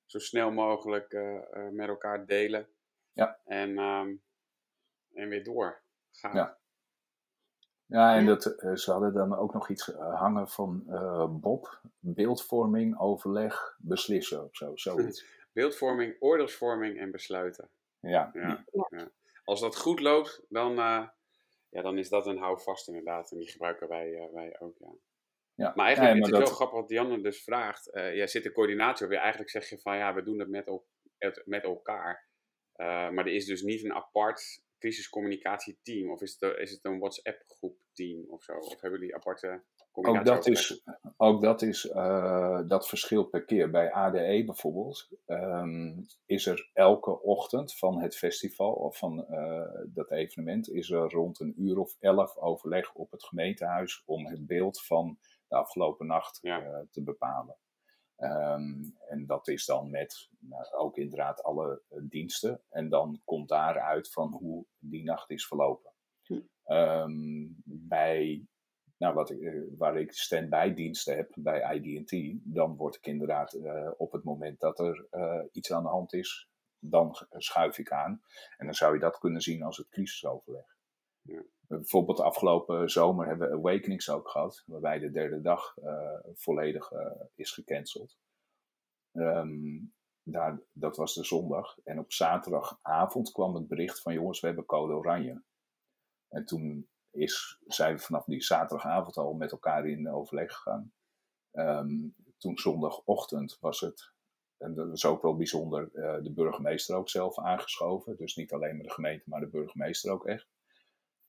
zo 0.05 0.19
snel 0.19 0.51
mogelijk 0.51 1.17
met 1.71 1.87
elkaar 1.87 2.25
delen. 2.25 2.67
Ja. 3.19 3.39
En, 3.45 3.77
um, 3.77 4.21
en 5.13 5.29
weer 5.29 5.43
door 5.43 5.81
gaan. 6.11 6.35
Ja. 6.35 6.57
Ja, 7.85 8.15
en 8.15 8.25
dat, 8.25 8.45
uh, 8.45 8.75
ze 8.75 8.91
hadden 8.91 9.13
dan 9.13 9.35
ook 9.35 9.53
nog 9.53 9.69
iets 9.69 9.87
uh, 9.87 10.19
hangen 10.19 10.47
van 10.47 10.83
uh, 10.87 11.27
Bob, 11.29 11.81
beeldvorming, 11.99 12.99
overleg, 12.99 13.75
beslissen 13.77 14.43
of 14.43 14.55
zo, 14.55 14.75
zoiets. 14.75 15.25
beeldvorming, 15.53 16.15
oordeelsvorming 16.19 16.99
en 16.99 17.11
besluiten. 17.11 17.69
Ja. 17.99 18.29
ja, 18.33 18.65
ja. 18.89 19.11
Als 19.43 19.59
dat 19.59 19.77
goed 19.77 19.99
loopt, 19.99 20.45
dan, 20.49 20.75
ja, 21.69 21.81
dan 21.81 21.97
is 21.97 22.09
dat 22.09 22.27
een 22.27 22.37
houvast 22.37 22.87
inderdaad. 22.87 23.31
En 23.31 23.37
die 23.37 23.49
gebruiken 23.49 23.87
wij, 23.87 24.29
wij 24.33 24.55
ook, 24.59 24.77
ja. 24.77 24.91
Ja. 25.55 25.73
Maar 25.75 25.85
eigenlijk 25.85 26.15
nee, 26.15 26.23
is 26.23 26.29
het 26.29 26.39
dat... 26.39 26.47
heel 26.47 26.55
grappig 26.55 26.79
wat 26.79 26.87
Dianne 26.87 27.21
dus 27.21 27.43
vraagt. 27.43 27.89
jij 27.93 28.27
zit 28.27 28.43
de 28.43 28.51
coördinator 28.51 29.07
weer. 29.07 29.19
Eigenlijk 29.19 29.49
zeg 29.49 29.69
je 29.69 29.79
van 29.79 29.97
ja, 29.97 30.13
we 30.13 30.23
doen 30.23 30.39
het 30.39 30.49
met, 30.49 30.67
op, 30.67 30.85
met 31.45 31.63
elkaar. 31.63 32.28
Uh, 32.79 32.85
maar 32.85 33.25
er 33.25 33.33
is 33.33 33.45
dus 33.45 33.61
niet 33.61 33.83
een 33.83 33.93
apart 33.93 34.63
crisiscommunicatieteam. 34.77 36.11
Of 36.11 36.21
is 36.21 36.37
het, 36.39 36.57
is 36.57 36.71
het 36.71 36.85
een 36.85 36.99
WhatsApp-groep 36.99 37.77
team 37.93 38.25
of 38.29 38.43
zo? 38.43 38.53
Of 38.53 38.81
hebben 38.81 38.99
die 38.99 39.15
aparte 39.15 39.63
ook 39.91 40.25
dat 40.25 40.47
is, 40.47 40.83
ook 41.17 41.41
dat 41.41 41.61
is, 41.61 41.85
uh, 41.85 42.61
dat 42.67 42.87
verschilt 42.87 43.29
per 43.29 43.45
keer. 43.45 43.69
Bij 43.69 43.91
ADE 43.91 44.43
bijvoorbeeld 44.45 45.09
um, 45.27 46.05
is 46.25 46.45
er 46.45 46.69
elke 46.73 47.21
ochtend 47.21 47.77
van 47.77 48.01
het 48.01 48.17
festival 48.17 48.73
of 48.73 48.97
van 48.97 49.25
uh, 49.29 49.63
dat 49.85 50.11
evenement 50.11 50.69
is 50.69 50.91
er 50.91 51.09
rond 51.09 51.39
een 51.39 51.53
uur 51.57 51.77
of 51.79 51.95
elf 51.99 52.37
overleg 52.37 52.93
op 52.93 53.11
het 53.11 53.23
gemeentehuis 53.23 54.03
om 54.05 54.25
het 54.25 54.47
beeld 54.47 54.81
van 54.81 55.17
de 55.47 55.55
afgelopen 55.55 56.07
nacht 56.07 56.39
ja. 56.41 56.61
uh, 56.61 56.79
te 56.91 57.03
bepalen. 57.03 57.55
Um, 58.21 58.95
en 59.07 59.25
dat 59.25 59.47
is 59.47 59.65
dan 59.65 59.89
met 59.89 60.29
nou, 60.39 60.73
ook 60.73 60.97
inderdaad 60.97 61.43
alle 61.43 61.81
uh, 61.89 61.99
diensten. 62.03 62.61
En 62.69 62.89
dan 62.89 63.21
komt 63.25 63.49
daaruit 63.49 64.11
van 64.11 64.33
hoe 64.33 64.65
die 64.79 65.03
nacht 65.03 65.29
is 65.29 65.47
verlopen. 65.47 65.91
Hm. 66.21 66.41
Um, 66.73 67.55
bij 67.65 68.47
nou, 68.97 69.13
wat 69.13 69.29
ik, 69.29 69.41
eh, 69.41 69.61
waar 69.77 69.97
ik 69.97 70.11
stand-by 70.11 70.73
diensten 70.73 71.15
heb 71.15 71.31
bij 71.35 71.75
IDT, 71.75 72.39
dan 72.43 72.75
word 72.75 72.95
ik 72.95 73.05
inderdaad 73.05 73.53
uh, 73.53 73.91
op 73.97 74.11
het 74.11 74.23
moment 74.23 74.59
dat 74.59 74.79
er 74.79 75.07
iets 75.51 75.71
aan 75.71 75.83
de 75.83 75.89
hand 75.89 76.13
is, 76.13 76.49
dan 76.79 77.15
schuif 77.29 77.77
ik 77.77 77.91
aan. 77.91 78.21
En 78.57 78.65
dan 78.65 78.75
zou 78.75 78.93
je 78.93 78.99
dat 78.99 79.19
kunnen 79.19 79.41
zien 79.41 79.63
als 79.63 79.77
het 79.77 79.89
crisisoverleg. 79.89 80.78
Bijvoorbeeld 81.67 82.17
de 82.17 82.23
afgelopen 82.23 82.89
zomer 82.89 83.27
hebben 83.27 83.49
we 83.49 83.55
Awakenings 83.55 84.09
ook 84.09 84.29
gehad, 84.29 84.63
waarbij 84.65 84.99
de 84.99 85.11
derde 85.11 85.41
dag 85.41 85.75
volledig 86.33 86.91
is 87.35 87.51
gecanceld. 87.51 88.17
Um, 89.11 89.93
daar, 90.23 90.61
dat 90.71 90.97
was 90.97 91.13
de 91.13 91.23
zondag. 91.23 91.77
En 91.83 91.99
op 91.99 92.11
zaterdagavond 92.11 93.31
kwam 93.31 93.55
het 93.55 93.67
bericht 93.67 94.01
van 94.01 94.13
jongens, 94.13 94.39
we 94.39 94.47
hebben 94.47 94.65
code 94.65 94.93
oranje. 94.93 95.43
En 96.27 96.45
toen 96.45 96.89
is, 97.11 97.59
zijn 97.67 97.95
we 97.95 98.01
vanaf 98.01 98.25
die 98.25 98.43
zaterdagavond 98.43 99.17
al 99.17 99.33
met 99.33 99.51
elkaar 99.51 99.87
in 99.87 100.11
overleg 100.11 100.53
gegaan. 100.53 100.93
Um, 101.51 102.15
toen 102.37 102.57
zondagochtend 102.57 103.57
was 103.59 103.79
het, 103.79 104.11
en 104.57 104.73
dat 104.73 104.89
was 104.89 105.05
ook 105.05 105.21
wel 105.21 105.35
bijzonder, 105.35 105.89
uh, 105.93 106.23
de 106.23 106.33
burgemeester 106.33 106.95
ook 106.95 107.09
zelf 107.09 107.39
aangeschoven. 107.39 108.17
Dus 108.17 108.35
niet 108.35 108.53
alleen 108.53 108.75
maar 108.75 108.85
de 108.85 108.93
gemeente, 108.93 109.29
maar 109.29 109.39
de 109.39 109.47
burgemeester 109.47 110.11
ook 110.11 110.25
echt. 110.25 110.47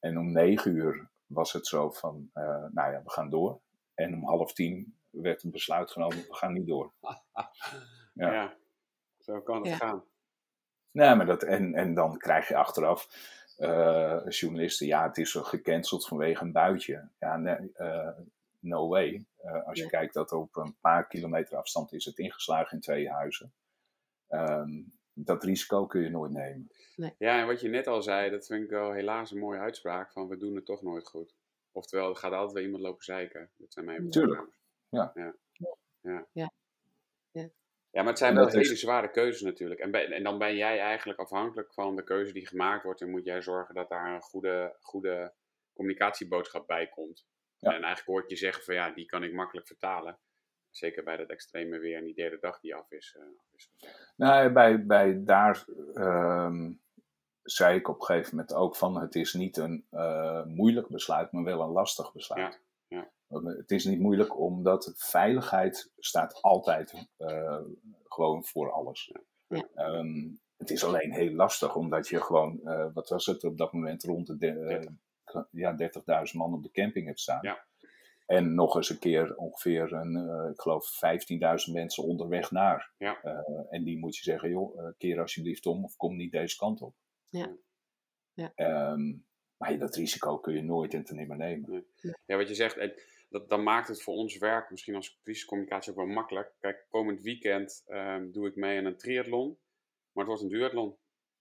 En 0.01 0.19
om 0.19 0.33
negen 0.33 0.75
uur 0.75 1.11
was 1.27 1.53
het 1.53 1.67
zo 1.67 1.91
van, 1.91 2.31
uh, 2.35 2.45
nou 2.71 2.93
ja, 2.93 3.03
we 3.03 3.11
gaan 3.11 3.31
door. 3.31 3.61
En 3.95 4.15
om 4.15 4.25
half 4.25 4.53
tien 4.53 4.99
werd 5.11 5.43
het 5.43 5.51
besluit 5.51 5.91
genomen, 5.91 6.17
we 6.17 6.35
gaan 6.35 6.53
niet 6.53 6.67
door. 6.67 6.93
ja. 8.13 8.33
ja. 8.33 8.57
zo 9.19 9.41
kan 9.41 9.57
het 9.57 9.67
ja. 9.67 9.77
gaan. 9.77 10.05
Nee, 10.91 11.15
maar 11.15 11.27
dat, 11.27 11.43
en, 11.43 11.75
en 11.75 11.95
dan 11.95 12.19
krijg 12.19 12.49
je 12.49 12.57
achteraf 12.57 13.09
uh, 13.59 14.21
journalisten, 14.29 14.87
ja, 14.87 15.07
het 15.07 15.19
is 15.19 15.33
gecanceld 15.33 16.07
vanwege 16.07 16.45
een 16.45 16.53
buitje. 16.53 17.09
Ja, 17.19 17.37
nee, 17.37 17.73
uh, 17.77 18.09
no 18.59 18.89
way. 18.89 19.25
Uh, 19.45 19.67
als 19.67 19.79
je 19.79 19.87
kijkt 19.87 20.15
dat 20.15 20.33
op 20.33 20.57
een 20.57 20.77
paar 20.81 21.07
kilometer 21.07 21.57
afstand 21.57 21.93
is 21.93 22.05
het 22.05 22.19
ingeslagen 22.19 22.73
in 22.73 22.81
twee 22.81 23.11
huizen. 23.11 23.53
Um, 24.29 25.00
dat 25.24 25.44
risico 25.44 25.87
kun 25.87 26.02
je 26.02 26.11
nooit 26.11 26.33
nemen. 26.33 26.70
Nee. 26.96 27.14
Ja, 27.18 27.40
en 27.40 27.46
wat 27.46 27.61
je 27.61 27.68
net 27.68 27.87
al 27.87 28.02
zei, 28.02 28.30
dat 28.30 28.46
vind 28.46 28.64
ik 28.64 28.70
wel 28.70 28.92
helaas 28.92 29.30
een 29.30 29.38
mooie 29.38 29.59
uitspraak 29.59 30.12
van 30.12 30.28
we 30.28 30.37
doen 30.37 30.54
het 30.54 30.64
toch 30.64 30.83
nooit 30.83 31.06
goed. 31.06 31.35
Oftewel, 31.72 32.11
er 32.11 32.16
gaat 32.16 32.33
altijd 32.33 32.52
weer 32.52 32.64
iemand 32.64 32.83
lopen 32.83 33.04
zeiken. 33.04 33.50
Dat 33.56 33.72
zijn 33.72 33.87
mijn 33.87 34.11
Tuurlijk. 34.11 34.48
Ja. 34.88 35.11
Ja. 35.14 35.35
Ja. 36.00 36.26
ja. 36.33 36.52
Ja, 37.92 38.00
maar 38.02 38.11
het 38.11 38.18
zijn 38.18 38.35
wel 38.35 38.48
hele 38.48 38.76
zware 38.76 39.11
keuzes 39.11 39.42
natuurlijk. 39.42 39.80
En, 39.80 39.92
en 39.92 40.22
dan 40.22 40.38
ben 40.38 40.56
jij 40.56 40.78
eigenlijk 40.78 41.18
afhankelijk 41.18 41.72
van 41.72 41.96
de 41.96 42.04
keuze 42.04 42.33
die 42.33 42.46
gemaakt 42.46 42.85
wordt. 42.85 43.00
En 43.00 43.11
moet 43.11 43.24
jij 43.24 43.42
zorgen 43.42 43.74
dat 43.74 43.88
daar 43.88 44.14
een 44.14 44.20
goede, 44.20 44.76
goede 44.80 45.35
communicatieboodschap 45.72 46.66
bij 46.66 46.88
komt. 46.88 47.26
Ja. 47.59 47.68
En 47.68 47.83
eigenlijk 47.83 48.06
hoort 48.06 48.30
je 48.30 48.37
zeggen 48.37 48.64
van 48.64 48.74
ja, 48.74 48.90
die 48.90 49.06
kan 49.06 49.22
ik 49.22 49.33
makkelijk 49.33 49.66
vertalen. 49.66 50.18
Zeker 50.70 51.04
bij 51.04 51.16
dat 51.16 51.28
extreme 51.28 51.78
weer 51.78 51.96
en 51.96 52.04
die 52.04 52.14
derde 52.14 52.38
dag 52.40 52.61
die 52.61 52.74
af 52.74 52.90
is. 52.90 53.16
Uh, 53.18 53.24
af 53.38 53.52
is 53.52 53.70
nou, 54.16 54.52
bij, 54.52 54.87
bij 54.87 55.24
daar 55.24 55.64
um, 55.94 56.80
zei 57.42 57.78
ik 57.78 57.88
op 57.88 58.00
een 58.00 58.06
gegeven 58.06 58.37
moment 58.37 58.54
ook 58.54 58.76
van 58.76 59.00
het 59.00 59.14
is 59.14 59.35
niet 59.35 59.56
een 59.56 59.87
uh, 59.90 60.44
moeilijk 60.44 60.88
besluit, 60.88 61.33
maar 61.33 61.44
wel 61.44 61.61
een 61.61 61.72
lastig 61.72 62.12
besluit. 62.12 62.61
Het 63.30 63.70
is 63.70 63.85
niet 63.85 64.00
moeilijk 64.00 64.38
omdat 64.38 64.92
veiligheid 64.96 65.92
staat 65.98 66.42
altijd 66.42 67.09
uh, 67.18 67.61
gewoon 68.04 68.44
voor 68.44 68.72
alles. 68.72 69.12
Ja. 69.48 69.68
Um, 69.74 70.40
het 70.56 70.70
is 70.70 70.85
alleen 70.85 71.12
heel 71.12 71.33
lastig 71.33 71.76
omdat 71.76 72.09
je 72.09 72.20
gewoon, 72.20 72.61
uh, 72.64 72.87
wat 72.94 73.09
was 73.09 73.26
het 73.26 73.44
op 73.44 73.59
dat 73.59 73.72
moment, 73.72 74.02
rond 74.02 74.40
de 74.40 74.46
uh, 75.35 75.42
ja, 75.50 75.76
30.000 76.28 76.33
man 76.33 76.54
op 76.54 76.62
de 76.62 76.70
camping 76.70 77.06
hebt 77.06 77.20
staan. 77.20 77.38
Ja. 77.42 77.66
En 78.31 78.55
nog 78.55 78.77
eens 78.77 78.90
een 78.90 78.99
keer 78.99 79.37
ongeveer, 79.37 79.93
een, 79.93 80.51
ik 80.53 80.61
geloof, 80.61 81.01
15.000 81.69 81.73
mensen 81.73 82.05
onderweg 82.05 82.51
naar. 82.51 82.93
Ja. 82.99 83.23
en 83.71 83.85
die 83.85 83.99
moet 83.99 84.16
je 84.16 84.23
zeggen, 84.23 84.51
joh, 84.51 84.97
keer 84.99 85.21
alsjeblieft 85.21 85.66
om 85.66 85.85
of 85.85 85.97
kom 85.97 86.16
niet 86.16 86.33
deze 86.33 86.57
kant 86.57 86.83
op. 86.83 86.95
Ja. 87.29 87.57
Ja. 88.33 88.53
Um, 88.93 89.27
maar 89.57 89.79
dat 89.79 89.97
risico 89.97 90.38
kun 90.38 90.55
je 90.55 90.62
nooit 90.62 90.95
en 90.95 91.05
te 91.05 91.14
nimmer 91.14 91.37
nemen. 91.37 91.87
Ja, 92.27 92.37
wat 92.37 92.49
je 92.49 92.55
zegt, 92.55 92.79
dat, 93.29 93.49
dan 93.49 93.62
maakt 93.62 93.88
het 93.88 94.03
voor 94.03 94.14
ons 94.14 94.38
werk 94.38 94.71
misschien 94.71 94.95
als 94.95 95.21
crisiscommunicatie 95.23 95.90
ook 95.90 95.99
wel 95.99 96.07
makkelijk. 96.07 96.53
Kijk, 96.61 96.87
komend 96.88 97.21
weekend 97.21 97.85
um, 97.87 98.33
doe 98.33 98.49
ik 98.49 98.57
mee 98.57 98.79
aan 98.79 98.85
een 98.85 98.97
triathlon, 98.97 99.59
maar 100.12 100.25
het 100.25 100.27
wordt 100.27 100.43
een 100.43 100.59
duathlon. 100.59 100.97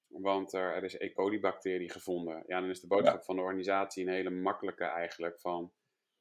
Want 0.08 0.54
er, 0.54 0.74
er 0.74 0.84
is 0.84 0.94
E. 0.94 1.12
coli-bacterie 1.12 1.92
gevonden. 1.92 2.44
Ja, 2.48 2.60
dan 2.60 2.70
is 2.70 2.80
de 2.80 2.88
boodschap 2.88 3.24
van 3.24 3.36
de 3.36 3.42
organisatie 3.42 4.06
een 4.06 4.14
hele 4.14 4.30
makkelijke 4.30 4.86
eigenlijk. 4.86 5.40
Van 5.40 5.72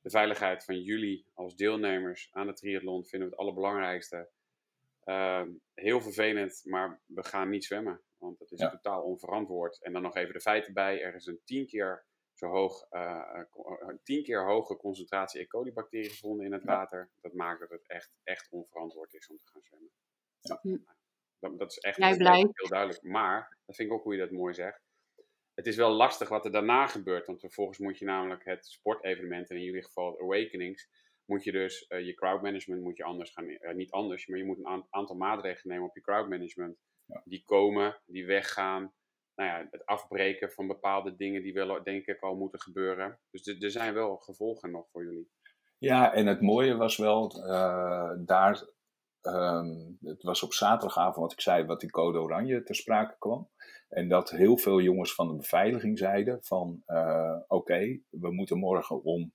de 0.08 0.16
veiligheid 0.16 0.64
van 0.64 0.80
jullie 0.80 1.26
als 1.34 1.56
deelnemers 1.56 2.28
aan 2.32 2.46
de 2.46 2.52
triathlon 2.52 3.04
vinden 3.04 3.28
we 3.28 3.34
het 3.34 3.42
allerbelangrijkste. 3.44 4.28
Uh, 5.04 5.42
heel 5.74 6.00
vervelend, 6.00 6.60
maar 6.64 7.00
we 7.06 7.24
gaan 7.24 7.48
niet 7.48 7.64
zwemmen. 7.64 8.00
Want 8.18 8.38
dat 8.38 8.52
is 8.52 8.58
totaal 8.58 9.02
onverantwoord. 9.02 9.82
En 9.82 9.92
dan 9.92 10.02
nog 10.02 10.16
even 10.16 10.32
de 10.32 10.40
feiten 10.40 10.72
bij. 10.72 11.02
Er 11.02 11.14
is 11.14 11.26
een 11.26 11.40
tien 11.44 11.66
keer 11.66 12.04
zo 12.34 12.46
hoog, 12.46 12.86
uh, 12.90 13.40
tien 14.02 14.22
keer 14.22 14.46
hoge 14.46 14.76
concentratie 14.76 15.40
E. 15.40 15.46
coli-bacteriën 15.46 16.10
gevonden 16.10 16.46
in 16.46 16.52
het 16.52 16.64
water. 16.64 17.10
Dat 17.20 17.32
maakt 17.32 17.60
dat 17.60 17.70
het 17.70 17.86
echt, 17.86 18.10
echt 18.24 18.48
onverantwoord 18.50 19.14
is 19.14 19.28
om 19.28 19.36
te 19.36 19.46
gaan 19.46 19.62
zwemmen. 19.62 19.90
Ja. 20.40 20.58
Hm. 20.62 20.78
Dat, 21.38 21.58
dat, 21.58 21.70
is 21.70 21.78
echt 21.78 21.96
heel 21.96 22.68
duidelijk. 22.68 23.02
Maar, 23.02 23.56
dat 23.66 23.76
vind 23.76 23.88
ik 23.88 23.94
ook 23.94 24.02
hoe 24.02 24.14
je 24.14 24.20
dat 24.20 24.30
mooi 24.30 24.54
zegt. 24.54 24.87
Het 25.58 25.66
is 25.66 25.76
wel 25.76 25.90
lastig 25.90 26.28
wat 26.28 26.44
er 26.44 26.50
daarna 26.50 26.86
gebeurt. 26.86 27.26
Want 27.26 27.40
vervolgens 27.40 27.78
moet 27.78 27.98
je 27.98 28.04
namelijk 28.04 28.44
het 28.44 28.66
sportevenement, 28.66 29.50
en 29.50 29.56
in 29.56 29.62
jullie 29.62 29.84
geval 29.84 30.20
Awakenings, 30.20 30.88
moet 31.24 31.44
je 31.44 31.52
dus 31.52 31.86
uh, 31.88 32.06
je 32.06 32.14
crowdmanagement 32.14 32.82
moet 32.82 32.96
je 32.96 33.04
anders 33.04 33.30
gaan, 33.30 33.48
uh, 33.48 33.74
niet 33.74 33.90
anders, 33.90 34.26
maar 34.26 34.38
je 34.38 34.44
moet 34.44 34.58
een 34.58 34.86
aantal 34.90 35.16
maatregelen 35.16 35.74
nemen 35.74 35.88
op 35.88 35.94
je 35.94 36.00
crowdmanagement. 36.00 36.78
Ja. 37.04 37.22
Die 37.24 37.42
komen, 37.44 38.00
die 38.06 38.26
weggaan, 38.26 38.92
nou 39.34 39.50
ja, 39.50 39.68
het 39.70 39.86
afbreken 39.86 40.50
van 40.50 40.66
bepaalde 40.66 41.16
dingen 41.16 41.42
die 41.42 41.52
wel, 41.52 41.82
denk 41.82 42.06
ik, 42.06 42.20
al 42.20 42.36
moeten 42.36 42.60
gebeuren. 42.60 43.20
Dus 43.30 43.46
er 43.46 43.70
zijn 43.70 43.94
wel 43.94 44.16
gevolgen 44.16 44.70
nog 44.70 44.88
voor 44.90 45.04
jullie. 45.04 45.30
Ja, 45.78 46.14
en 46.14 46.26
het 46.26 46.40
mooie 46.40 46.76
was 46.76 46.96
wel, 46.96 47.46
uh, 47.46 48.12
daar, 48.18 48.68
um, 49.22 49.98
het 50.00 50.22
was 50.22 50.42
op 50.42 50.52
zaterdagavond 50.52 51.16
wat 51.16 51.32
ik 51.32 51.40
zei, 51.40 51.64
wat 51.64 51.80
die 51.80 51.90
code 51.90 52.18
oranje 52.18 52.62
ter 52.62 52.74
sprake 52.74 53.16
kwam. 53.18 53.48
En 53.88 54.08
dat 54.08 54.30
heel 54.30 54.58
veel 54.58 54.80
jongens 54.80 55.14
van 55.14 55.28
de 55.28 55.36
beveiliging 55.36 55.98
zeiden 55.98 56.38
van, 56.42 56.82
uh, 56.86 57.36
oké, 57.46 58.00
we 58.10 58.32
moeten 58.32 58.58
morgen 58.58 59.02
om 59.02 59.32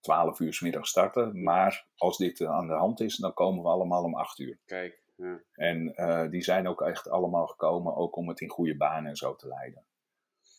12 0.00 0.40
uur 0.40 0.54
s 0.54 0.60
middag 0.60 0.86
starten, 0.86 1.42
maar 1.42 1.86
als 1.96 2.16
dit 2.16 2.40
aan 2.40 2.66
de 2.66 2.74
hand 2.74 3.00
is, 3.00 3.16
dan 3.16 3.34
komen 3.34 3.62
we 3.62 3.68
allemaal 3.68 4.02
om 4.02 4.14
8 4.14 4.38
uur. 4.38 4.58
Kijk. 4.64 5.02
Ja. 5.16 5.42
En 5.52 5.92
uh, 5.96 6.30
die 6.30 6.42
zijn 6.42 6.68
ook 6.68 6.82
echt 6.82 7.08
allemaal 7.08 7.46
gekomen, 7.46 7.96
ook 7.96 8.16
om 8.16 8.28
het 8.28 8.40
in 8.40 8.48
goede 8.48 8.76
banen 8.76 9.10
en 9.10 9.16
zo 9.16 9.36
te 9.36 9.48
leiden. 9.48 9.86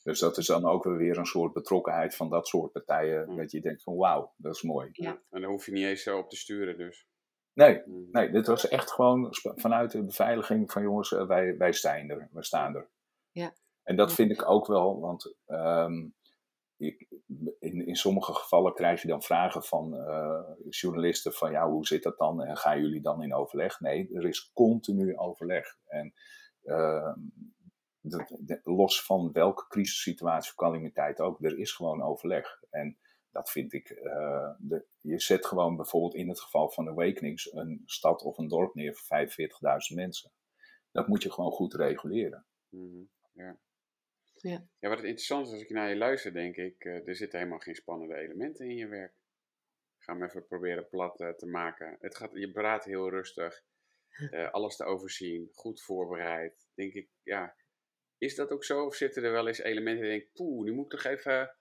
Dus 0.03 0.19
dat 0.19 0.37
is 0.37 0.45
dan 0.45 0.65
ook 0.65 0.83
weer 0.83 1.17
een 1.17 1.25
soort 1.25 1.53
betrokkenheid 1.53 2.15
van 2.15 2.29
dat 2.29 2.47
soort 2.47 2.71
partijen. 2.71 3.29
Ja. 3.29 3.35
Dat 3.35 3.51
je 3.51 3.61
denkt 3.61 3.83
van 3.83 3.95
wauw, 3.95 4.33
dat 4.37 4.55
is 4.55 4.61
mooi. 4.61 4.89
Ja. 4.91 5.21
En 5.29 5.41
dan 5.41 5.49
hoef 5.49 5.65
je 5.65 5.71
niet 5.71 5.85
eens 5.85 6.03
zo 6.03 6.17
op 6.17 6.29
te 6.29 6.35
sturen 6.35 6.77
dus. 6.77 7.07
Nee, 7.55 7.81
nee, 8.11 8.31
dit 8.31 8.47
was 8.47 8.67
echt 8.67 8.91
gewoon 8.91 9.27
vanuit 9.41 9.91
de 9.91 10.03
beveiliging 10.03 10.71
van 10.71 10.81
jongens, 10.81 11.11
uh, 11.11 11.27
wij, 11.27 11.57
wij, 11.57 11.71
staan 11.71 12.09
er, 12.09 12.29
wij 12.31 12.43
staan 12.43 12.75
er. 12.75 12.89
Ja. 13.31 13.53
En 13.83 13.95
dat 13.95 14.13
vind 14.13 14.31
ik 14.31 14.49
ook 14.49 14.67
wel, 14.67 14.99
want 14.99 15.35
um, 15.47 16.15
ik, 16.77 17.07
in, 17.59 17.87
in 17.87 17.95
sommige 17.95 18.33
gevallen 18.33 18.73
krijg 18.73 19.01
je 19.01 19.07
dan 19.07 19.21
vragen 19.21 19.63
van 19.63 19.93
uh, 19.93 20.39
journalisten 20.69 21.33
van 21.33 21.51
ja, 21.51 21.69
hoe 21.69 21.87
zit 21.87 22.03
dat 22.03 22.17
dan 22.17 22.43
en 22.43 22.57
gaan 22.57 22.81
jullie 22.81 23.01
dan 23.01 23.23
in 23.23 23.33
overleg? 23.33 23.79
Nee, 23.79 24.09
er 24.13 24.25
is 24.25 24.51
continu 24.53 25.17
overleg. 25.17 25.77
En 25.85 26.13
uh, 26.63 27.13
de, 27.99 28.39
de, 28.39 28.59
los 28.63 29.05
van 29.05 29.31
welke 29.31 29.67
crisissituatie 29.67 30.51
of 30.51 30.57
calamiteit 30.57 31.19
ook, 31.19 31.43
er 31.43 31.59
is 31.59 31.71
gewoon 31.71 32.03
overleg. 32.03 32.63
En 32.69 32.97
dat 33.35 33.51
vind 33.51 33.73
ik, 33.73 33.89
uh, 33.89 34.51
de, 34.57 34.85
je 35.01 35.19
zet 35.19 35.45
gewoon 35.45 35.75
bijvoorbeeld 35.75 36.15
in 36.15 36.29
het 36.29 36.39
geval 36.39 36.69
van 36.69 36.85
de 36.85 36.91
Awakenings 36.91 37.53
een 37.53 37.81
stad 37.85 38.21
of 38.21 38.37
een 38.37 38.47
dorp 38.47 38.75
neer 38.75 38.95
voor 38.95 39.27
45.000 39.27 39.95
mensen. 39.95 40.31
Dat 40.91 41.07
moet 41.07 41.23
je 41.23 41.31
gewoon 41.31 41.51
goed 41.51 41.73
reguleren. 41.73 42.45
Mm 42.69 42.91
-hmm. 42.91 43.09
ja. 43.31 43.59
Ja. 44.33 44.67
ja, 44.79 44.89
wat 44.89 44.97
het 44.97 45.07
interessant 45.07 45.47
is 45.47 45.53
als 45.53 45.61
ik 45.61 45.69
naar 45.69 45.89
je 45.89 45.95
luister, 45.95 46.33
denk 46.33 46.55
ik, 46.55 46.83
uh, 46.83 47.07
er 47.07 47.15
zitten 47.15 47.39
helemaal 47.39 47.59
geen 47.59 47.75
spannende 47.75 48.15
elementen 48.15 48.69
in 48.69 48.75
je 48.75 48.87
werk. 48.87 49.13
Ik 49.97 50.03
ga 50.03 50.13
hem 50.13 50.23
even 50.23 50.45
proberen 50.45 50.89
plat 50.89 51.19
uh, 51.19 51.29
te 51.29 51.45
maken. 51.45 51.97
Het 51.99 52.15
gaat, 52.15 52.31
je 52.33 52.51
praat 52.51 52.85
heel 52.85 53.09
rustig, 53.09 53.63
uh, 54.31 54.51
alles 54.51 54.75
te 54.75 54.83
overzien, 54.83 55.49
goed 55.53 55.81
voorbereid. 55.81 56.67
Denk 56.73 56.93
ik, 56.93 57.09
ja, 57.23 57.55
is 58.17 58.35
dat 58.35 58.51
ook 58.51 58.63
zo? 58.63 58.85
Of 58.85 58.95
zitten 58.95 59.23
er 59.23 59.31
wel 59.31 59.47
eens 59.47 59.59
elementen 59.59 60.03
die 60.03 60.11
denk 60.11 60.33
poeh, 60.33 60.65
nu 60.65 60.73
moet 60.73 60.93
ik 60.93 60.99
toch 60.99 61.11
even 61.11 61.55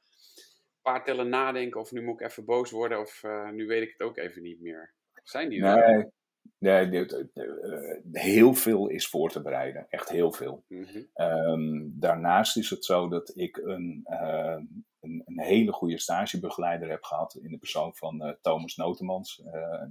paar 0.84 1.04
tellen 1.04 1.28
nadenken, 1.28 1.80
of 1.80 1.92
nu 1.92 2.02
moet 2.02 2.20
ik 2.20 2.26
even 2.26 2.44
boos 2.44 2.70
worden, 2.70 3.00
of 3.00 3.22
nu 3.52 3.66
weet 3.66 3.82
ik 3.82 3.94
het 3.96 4.08
ook 4.08 4.16
even 4.16 4.42
niet 4.42 4.60
meer. 4.60 4.94
Zijn 5.22 5.48
die 5.48 5.62
er? 5.62 5.88
Nee, 5.88 6.12
Nee, 6.58 7.06
eh, 7.06 7.96
heel 8.12 8.54
veel 8.54 8.88
is 8.88 9.08
voor 9.08 9.30
te 9.30 9.42
bereiden. 9.42 9.86
Echt 9.88 10.08
heel 10.08 10.32
veel. 10.32 10.64
Mhm. 10.68 11.02
Ehm, 11.12 11.82
daarnaast 11.84 12.56
is 12.56 12.70
het 12.70 12.84
zo 12.84 13.08
dat 13.08 13.32
ik 13.36 13.56
een, 13.56 14.06
uh, 14.10 14.56
een, 15.00 15.22
een, 15.24 15.40
hele 15.40 15.72
goede 15.72 15.98
stagebegeleider 15.98 16.90
heb 16.90 17.02
gehad 17.02 17.34
in 17.34 17.50
de 17.50 17.58
persoon 17.58 17.94
van 17.94 18.36
Thomas 18.40 18.76
Notemans. 18.76 19.42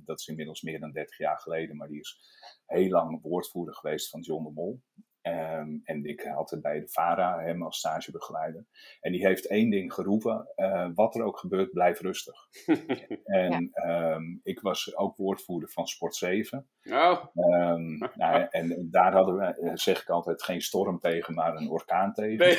dat 0.05 0.19
is 0.19 0.27
inmiddels 0.27 0.61
meer 0.61 0.79
dan 0.79 0.91
30 0.91 1.17
jaar 1.17 1.39
geleden, 1.39 1.77
maar 1.77 1.87
die 1.87 1.99
is 1.99 2.19
heel 2.65 2.89
lang 2.89 3.21
woordvoerder 3.21 3.75
geweest 3.75 4.09
van 4.09 4.21
John 4.21 4.43
de 4.43 4.51
Mol. 4.51 4.81
Um, 5.27 5.81
en 5.83 6.05
ik 6.05 6.21
had 6.21 6.57
bij 6.61 6.79
de 6.79 6.87
VARA 6.87 7.39
hem 7.39 7.63
als 7.63 7.77
stagebegeleider. 7.77 8.65
En 9.01 9.11
die 9.11 9.25
heeft 9.25 9.47
één 9.47 9.69
ding 9.69 9.93
geroepen: 9.93 10.49
uh, 10.55 10.89
wat 10.93 11.15
er 11.15 11.23
ook 11.23 11.39
gebeurt, 11.39 11.71
blijf 11.71 11.99
rustig. 11.99 12.47
en 13.23 13.71
ja. 13.73 14.13
um, 14.13 14.39
ik 14.43 14.59
was 14.59 14.95
ook 14.95 15.17
woordvoerder 15.17 15.69
van 15.69 15.87
Sport 15.87 16.15
7. 16.15 16.67
Oh. 16.83 17.25
Um, 17.35 17.97
nou, 18.15 18.47
en 18.49 18.87
daar 18.91 19.13
hadden 19.13 19.37
we, 19.37 19.45
eh, 19.45 19.71
zeg 19.75 20.01
ik 20.01 20.09
altijd, 20.09 20.43
geen 20.43 20.61
storm 20.61 20.99
tegen, 20.99 21.33
maar 21.33 21.55
een 21.55 21.69
orkaan 21.69 22.13
tegen. 22.13 22.37
Nee. 22.37 22.57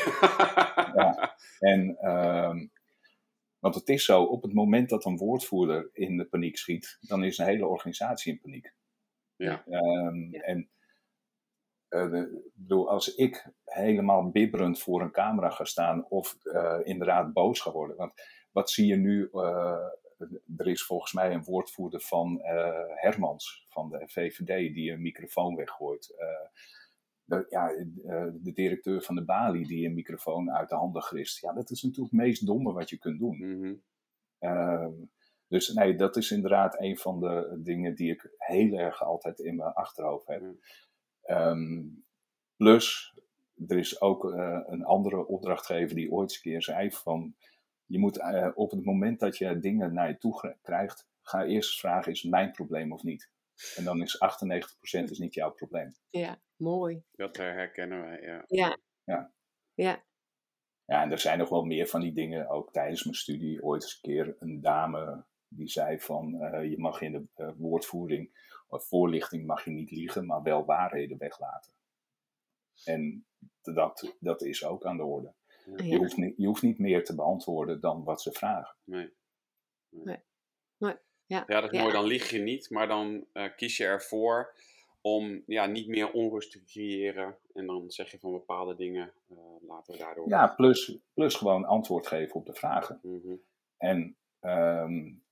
ja. 1.03 1.37
En, 1.59 1.98
want 3.59 3.74
het 3.74 3.88
is 3.88 4.05
zo: 4.05 4.22
op 4.22 4.42
het 4.42 4.53
moment 4.53 4.88
dat 4.88 5.05
een 5.05 5.16
woordvoerder 5.16 5.90
in 5.92 6.16
de 6.16 6.24
paniek 6.24 6.57
schiet, 6.57 6.98
dan 7.00 7.24
is 7.24 7.38
een 7.38 7.46
hele 7.46 7.66
organisatie 7.66 8.33
in 8.33 8.40
paniek. 8.40 8.74
Ja. 9.37 9.62
ja. 9.66 10.40
En 10.40 10.68
uh, 11.94 12.24
bedoel, 12.54 12.90
als 12.90 13.14
ik 13.14 13.52
helemaal 13.64 14.30
bibberend 14.30 14.80
voor 14.80 15.02
een 15.02 15.11
camera 15.11 15.50
ga 15.50 15.64
staan 15.64 16.09
of 16.09 16.37
uh, 16.42 16.80
inderdaad 16.83 17.33
boos 17.33 17.61
ga 17.61 17.72
worden. 17.72 17.96
Want 17.96 18.12
wat 18.52 18.70
zie 18.70 18.87
je 18.87 18.96
nu? 18.96 19.28
Uh, 19.33 19.76
er 20.57 20.66
is 20.66 20.85
volgens 20.85 21.12
mij 21.12 21.33
een 21.33 21.44
woordvoerder 21.44 22.00
van 22.00 22.40
Hermans 22.94 23.66
van 23.68 23.90
de 23.90 24.02
VVD 24.07 24.74
die 24.74 24.92
een 24.92 25.02
microfoon 25.02 25.57
weggooit. 25.57 26.14
De, 27.24 27.46
ja, 27.48 27.68
de 28.42 28.52
directeur 28.52 29.02
van 29.02 29.14
de 29.14 29.24
Bali 29.24 29.64
die 29.64 29.87
een 29.87 29.94
microfoon 29.94 30.52
uit 30.52 30.68
de 30.68 30.74
handen 30.74 31.02
grist. 31.02 31.40
Ja, 31.40 31.52
dat 31.52 31.70
is 31.70 31.83
natuurlijk 31.83 32.12
het 32.12 32.20
meest 32.20 32.46
domme 32.46 32.72
wat 32.72 32.90
je 32.90 32.98
kunt 32.98 33.18
doen. 33.18 33.37
Mm 33.37 33.62
-hmm. 34.40 35.11
dus 35.48 35.72
nee, 35.72 35.96
dat 35.96 36.16
is 36.16 36.30
inderdaad 36.30 36.80
een 36.80 36.96
van 36.96 37.20
de 37.20 37.61
dingen 37.62 37.94
die 37.94 38.11
ik 38.12 38.35
heel 38.37 38.72
erg 38.72 39.02
altijd 39.02 39.38
in 39.38 39.57
mijn 39.57 39.72
achterhoofd 39.72 40.26
heb. 40.26 40.40
Mm. 40.40 40.59
Um, 41.26 42.04
plus, 42.56 43.14
er 43.66 43.78
is 43.78 44.00
ook 44.00 44.24
uh, 44.24 44.60
een 44.66 44.84
andere 44.84 45.26
opdrachtgever 45.26 45.96
die 45.96 46.12
ooit 46.12 46.30
eens 46.30 46.37
een 46.37 46.50
keer 46.50 46.62
zei 46.62 46.92
van, 46.92 47.37
je 47.87 47.98
moet 47.98 48.18
uh, 48.18 48.50
op 48.54 48.70
het 48.70 48.84
moment 48.84 49.20
dat 49.20 49.38
je 49.38 49.58
dingen 49.58 49.94
naar 49.94 50.08
je 50.08 50.18
toe 50.18 50.56
krijgt, 50.62 51.08
ga 51.22 51.44
eerst 51.44 51.80
vragen, 51.80 52.12
is 52.12 52.22
het 52.22 52.30
mijn 52.30 52.50
probleem 52.50 52.92
of 52.92 53.02
niet? 53.02 53.30
En 53.76 53.84
dan 53.84 54.02
is 54.02 54.18
98% 55.00 55.10
is 55.10 55.18
niet 55.18 55.34
jouw 55.34 55.50
probleem. 55.50 55.94
Ja, 56.10 56.40
mooi. 56.56 57.02
Dat 57.12 57.37
herkennen 57.37 58.00
wij, 58.00 58.20
ja. 58.20 58.44
Ja. 58.46 58.78
Ja. 59.04 59.32
ja. 59.74 60.04
Ja, 60.87 61.02
en 61.02 61.10
er 61.10 61.18
zijn 61.18 61.38
nog 61.38 61.48
wel 61.48 61.64
meer 61.64 61.87
van 61.87 62.00
die 62.00 62.12
dingen. 62.12 62.48
Ook 62.48 62.72
tijdens 62.72 63.04
mijn 63.04 63.16
studie 63.16 63.62
ooit 63.62 63.82
eens 63.82 63.94
een 64.02 64.10
keer 64.10 64.37
een 64.38 64.60
dame 64.60 65.24
die 65.48 65.68
zei 65.68 66.00
van, 66.00 66.34
uh, 66.34 66.70
je 66.70 66.78
mag 66.78 67.00
in 67.00 67.12
de 67.12 67.44
uh, 67.44 67.50
woordvoering 67.56 68.30
voorlichting 68.80 69.46
mag 69.46 69.64
je 69.64 69.70
niet 69.70 69.90
liegen, 69.90 70.26
maar 70.26 70.42
wel 70.42 70.64
waarheden 70.64 71.18
weglaten. 71.18 71.72
En 72.84 73.26
dat, 73.62 74.14
dat 74.20 74.42
is 74.42 74.64
ook 74.64 74.84
aan 74.84 74.96
de 74.96 75.04
orde. 75.04 75.34
Je, 75.76 75.96
hoeft 75.96 76.16
niet, 76.16 76.34
je 76.37 76.46
hoeft 76.46 76.62
niet 76.62 76.78
meer 76.78 77.04
te 77.04 77.14
beantwoorden 77.14 77.80
dan 77.80 78.04
wat 78.04 78.22
ze 78.22 78.32
vragen. 78.32 78.76
Nee. 78.84 79.12
nee. 79.88 80.22
nee. 80.78 80.96
Ja. 81.26 81.44
ja, 81.46 81.60
dat 81.60 81.72
is 81.72 81.80
mooi. 81.80 81.92
Dan 81.92 82.04
lieg 82.04 82.30
je 82.30 82.38
niet, 82.38 82.70
maar 82.70 82.88
dan 82.88 83.26
uh, 83.32 83.48
kies 83.56 83.76
je 83.76 83.84
ervoor 83.84 84.54
om 85.00 85.42
ja, 85.46 85.66
niet 85.66 85.88
meer 85.88 86.12
onrust 86.12 86.50
te 86.50 86.64
creëren. 86.64 87.38
En 87.52 87.66
dan 87.66 87.90
zeg 87.90 88.10
je 88.10 88.18
van 88.18 88.32
bepaalde 88.32 88.74
dingen 88.74 89.12
uh, 89.30 89.38
laten 89.60 89.92
we 89.92 89.98
daardoor. 89.98 90.28
Ja, 90.28 90.46
plus, 90.46 90.98
plus 91.14 91.34
gewoon 91.34 91.64
antwoord 91.64 92.06
geven 92.06 92.34
op 92.34 92.46
de 92.46 92.54
vragen. 92.54 92.98
Mm 93.02 93.20
-hmm. 93.22 93.42
En 93.76 94.16
um, 94.40 95.23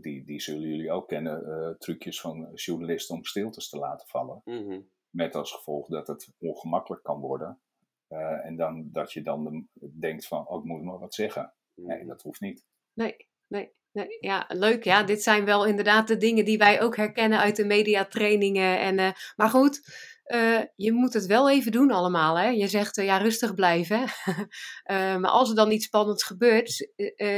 die, 0.00 0.24
die 0.24 0.40
zullen 0.40 0.68
jullie 0.68 0.90
ook 0.90 1.08
kennen, 1.08 1.46
uh, 1.46 1.76
trucjes 1.78 2.20
van 2.20 2.50
journalisten 2.54 3.14
om 3.14 3.24
stiltes 3.24 3.68
te 3.68 3.78
laten 3.78 4.08
vallen. 4.08 4.40
Mm 4.44 4.68
-hmm. 4.68 4.88
Met 5.10 5.34
als 5.34 5.52
gevolg 5.52 5.88
dat 5.88 6.06
het 6.06 6.32
ongemakkelijk 6.38 7.02
kan 7.02 7.20
worden. 7.20 7.60
Uh, 8.08 8.46
en 8.46 8.56
dan, 8.56 8.88
dat 8.92 9.12
je 9.12 9.22
dan 9.22 9.44
de, 9.44 9.90
denkt 9.98 10.26
van, 10.26 10.48
oh, 10.48 10.58
ik 10.58 10.64
moet 10.64 10.82
maar 10.82 10.98
wat 10.98 11.14
zeggen. 11.14 11.54
Mm 11.74 11.84
-hmm. 11.84 11.94
Nee, 11.94 12.06
dat 12.06 12.22
hoeft 12.22 12.40
niet. 12.40 12.66
Nee, 12.92 13.28
nee. 13.46 13.72
Nee, 13.94 14.16
ja, 14.20 14.44
leuk. 14.48 14.84
Ja, 14.84 15.02
dit 15.02 15.22
zijn 15.22 15.44
wel 15.44 15.66
inderdaad 15.66 16.08
de 16.08 16.16
dingen 16.16 16.44
die 16.44 16.58
wij 16.58 16.82
ook 16.82 16.96
herkennen 16.96 17.38
uit 17.38 17.56
de 17.56 17.64
mediatrainingen. 17.64 18.80
En, 18.80 18.98
uh, 18.98 19.10
maar 19.36 19.48
goed, 19.48 19.80
uh, 20.26 20.60
je 20.76 20.92
moet 20.92 21.12
het 21.12 21.26
wel 21.26 21.50
even 21.50 21.72
doen 21.72 21.90
allemaal. 21.90 22.38
Hè? 22.38 22.48
Je 22.48 22.68
zegt 22.68 22.98
uh, 22.98 23.04
ja, 23.04 23.16
rustig 23.16 23.54
blijven. 23.54 24.00
uh, 24.00 25.16
maar 25.20 25.30
als 25.30 25.48
er 25.48 25.54
dan 25.54 25.70
iets 25.70 25.86
spannends 25.86 26.24
gebeurt, 26.24 26.92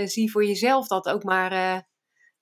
zie 0.04 0.30
voor 0.30 0.44
jezelf 0.44 0.86
dat 0.86 1.08
ook 1.08 1.24
maar 1.24 1.84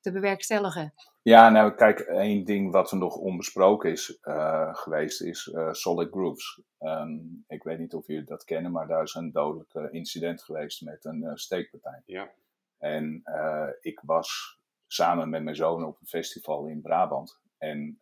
te 0.04 0.12
bewerkstelligen? 0.12 0.94
Ja, 1.22 1.50
nou 1.50 1.74
kijk, 1.74 2.00
één 2.00 2.44
ding 2.44 2.72
wat 2.72 2.90
er 2.90 2.98
nog 2.98 3.16
onbesproken 3.16 3.90
is 3.90 4.18
uh, 4.22 4.74
geweest 4.74 5.22
is 5.22 5.46
uh, 5.46 5.72
Solid 5.72 6.10
Grooves. 6.10 6.62
Um, 6.80 7.44
ik 7.48 7.62
weet 7.62 7.78
niet 7.78 7.94
of 7.94 8.06
jullie 8.06 8.24
dat 8.24 8.44
kennen, 8.44 8.72
maar 8.72 8.86
daar 8.86 9.02
is 9.02 9.14
een 9.14 9.32
dodelijk 9.32 9.92
incident 9.92 10.42
geweest 10.42 10.82
met 10.82 11.04
een 11.04 11.22
uh, 11.22 11.30
steekpartij. 11.34 12.02
Ja. 12.04 12.30
En 12.78 13.22
ik 13.80 14.00
was 14.04 14.58
samen 14.86 15.28
met 15.28 15.42
mijn 15.42 15.56
zoon 15.56 15.84
op 15.84 16.00
een 16.00 16.06
festival 16.06 16.66
in 16.66 16.80
Brabant. 16.80 17.40
En 17.58 17.96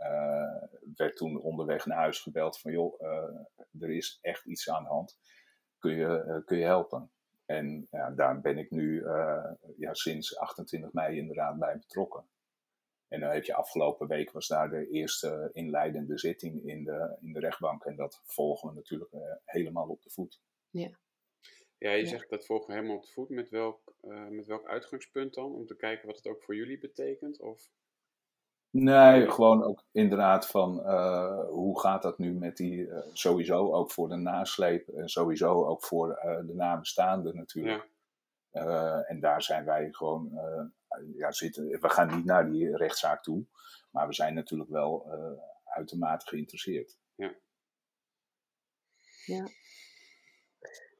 werd 0.96 1.16
toen 1.16 1.40
onderweg 1.40 1.86
naar 1.86 1.98
huis 1.98 2.20
gebeld 2.20 2.60
van 2.60 2.72
joh, 2.72 3.02
er 3.80 3.90
is 3.90 4.18
echt 4.20 4.44
iets 4.44 4.70
aan 4.70 4.82
de 4.82 4.88
hand. 4.88 5.18
Kun 5.78 5.94
je, 5.96 6.42
kun 6.44 6.58
je 6.58 6.64
helpen? 6.64 7.10
En 7.52 7.88
ja, 7.90 8.10
daar 8.10 8.40
ben 8.40 8.58
ik 8.58 8.70
nu 8.70 9.00
uh, 9.00 9.50
ja, 9.76 9.94
sinds 9.94 10.36
28 10.36 10.92
mei 10.92 11.18
inderdaad 11.18 11.58
bij 11.58 11.78
betrokken. 11.78 12.24
En 13.08 13.20
dan 13.20 13.30
heb 13.30 13.44
je 13.44 13.54
afgelopen 13.54 14.08
week 14.08 14.30
was 14.30 14.48
daar 14.48 14.70
de 14.70 14.88
eerste 14.88 15.50
inleidende 15.52 16.18
zitting 16.18 16.64
in 16.64 16.84
de, 16.84 17.16
in 17.20 17.32
de 17.32 17.40
rechtbank. 17.40 17.84
En 17.84 17.96
dat 17.96 18.20
volgen 18.24 18.68
we 18.68 18.74
natuurlijk 18.74 19.12
uh, 19.12 19.20
helemaal 19.44 19.88
op 19.88 20.02
de 20.02 20.10
voet. 20.10 20.40
Ja. 20.70 20.98
Ja, 21.78 21.90
je 21.90 22.06
zegt 22.06 22.30
dat 22.30 22.46
volgen 22.46 22.66
we 22.66 22.72
helemaal 22.72 22.96
op 22.96 23.04
de 23.04 23.12
voet. 23.12 23.28
Met 23.28 23.48
welk, 23.48 23.94
uh, 24.02 24.28
met 24.28 24.46
welk 24.46 24.66
uitgangspunt 24.66 25.34
dan? 25.34 25.54
Om 25.54 25.66
te 25.66 25.76
kijken 25.76 26.06
wat 26.06 26.16
het 26.16 26.26
ook 26.26 26.42
voor 26.42 26.56
jullie 26.56 26.78
betekent? 26.78 27.40
Of? 27.40 27.70
Nee, 28.72 29.30
gewoon 29.30 29.62
ook 29.62 29.84
inderdaad 29.90 30.46
van 30.46 30.80
uh, 30.86 31.48
hoe 31.48 31.80
gaat 31.80 32.02
dat 32.02 32.18
nu 32.18 32.32
met 32.32 32.56
die, 32.56 32.76
uh, 32.76 32.98
sowieso 33.12 33.72
ook 33.72 33.90
voor 33.90 34.08
de 34.08 34.16
nasleep 34.16 34.88
en 34.88 35.08
sowieso 35.08 35.66
ook 35.66 35.84
voor 35.84 36.08
uh, 36.24 36.36
de 36.46 36.54
nabestaanden 36.54 37.36
natuurlijk. 37.36 37.90
Ja. 38.50 39.04
en 39.04 39.20
daar 39.20 39.42
zijn 39.42 39.64
wij 39.64 39.88
gewoon, 39.92 40.30
ja, 41.16 41.32
zitten, 41.32 41.68
we 41.80 41.88
gaan 41.88 42.16
niet 42.16 42.24
naar 42.24 42.50
die 42.50 42.76
rechtszaak 42.76 43.22
toe, 43.22 43.44
maar 43.90 44.06
we 44.06 44.14
zijn 44.14 44.34
natuurlijk 44.34 44.70
wel 44.70 45.06
uitermate 45.64 46.26
geïnteresseerd. 46.26 46.98
Ja. 47.14 47.34
ja. 49.24 49.48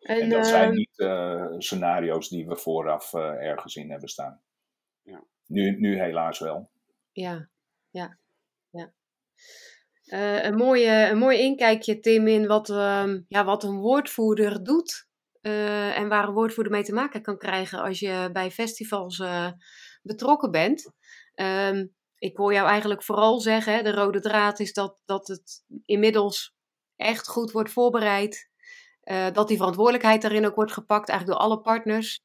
En, 0.01 0.21
en 0.21 0.29
dat 0.29 0.47
zijn 0.47 0.73
niet 0.73 1.07
scenario's 1.59 2.29
die 2.29 2.47
we 2.47 2.57
vooraf 2.57 3.15
ergens 3.15 3.77
in 3.77 3.91
hebben 3.91 4.09
staan. 4.09 4.43
Ja. 5.03 5.25
Nu, 5.47 5.81
nu 5.81 5.99
helaas 5.99 6.39
wel. 6.39 6.71
Ja, 7.13 7.51
ja, 7.93 8.19
ja. 8.71 8.93
Uh, 10.07 10.45
een, 10.45 10.57
mooie, 10.57 11.09
een 11.11 11.19
mooi 11.19 11.39
inkijkje, 11.39 12.01
Tim, 12.01 12.27
in 12.27 12.47
wat, 12.47 12.69
uh, 12.69 13.15
ja, 13.29 13.45
wat 13.45 13.65
een 13.65 13.77
woordvoerder 13.77 14.65
doet. 14.65 15.11
Uh, 15.41 15.99
en 15.99 16.09
waar 16.09 16.29
een 16.29 16.35
woordvoerder 16.35 16.73
mee 16.73 16.83
te 16.83 16.95
maken 16.95 17.23
kan 17.23 17.39
krijgen 17.39 17.83
als 17.83 17.99
je 17.99 18.31
bij 18.33 18.51
festivals 18.51 19.19
eh, 19.19 19.51
betrokken 20.03 20.51
bent. 20.51 20.93
Ehm, 21.35 21.87
ik 22.19 22.37
hoor 22.37 22.53
jou 22.53 22.69
eigenlijk 22.69 23.03
vooral 23.03 23.41
zeggen, 23.41 23.85
de 23.85 23.93
rode 23.93 24.21
draad 24.21 24.61
is 24.61 24.73
dat, 24.73 25.01
dat 25.05 25.29
het 25.29 25.65
inmiddels 25.85 26.55
echt 26.97 27.29
goed 27.29 27.51
wordt 27.51 27.71
voorbereid. 27.71 28.51
dat 29.33 29.49
die 29.49 29.57
verantwoordelijkheid 29.57 30.23
daarin 30.23 30.47
ook 30.47 30.55
wordt 30.55 30.73
gepakt, 30.73 31.09
eigenlijk 31.09 31.39
door 31.39 31.49
alle 31.49 31.61
partners. 31.61 32.23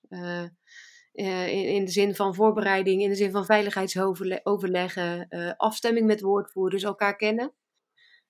Uh, 1.17 1.47
in, 1.47 1.85
de 1.85 1.91
zin 1.91 2.15
van 2.15 2.35
voorbereiding, 2.35 3.01
in 3.01 3.09
de 3.09 3.15
zin 3.15 3.31
van 3.31 3.45
veiligheidsoverleggen, 3.45 5.25
uh, 5.29 5.53
afstemming 5.55 6.05
met 6.05 6.21
woordvoerders, 6.21 6.83
elkaar 6.83 7.15
kennen. 7.15 7.53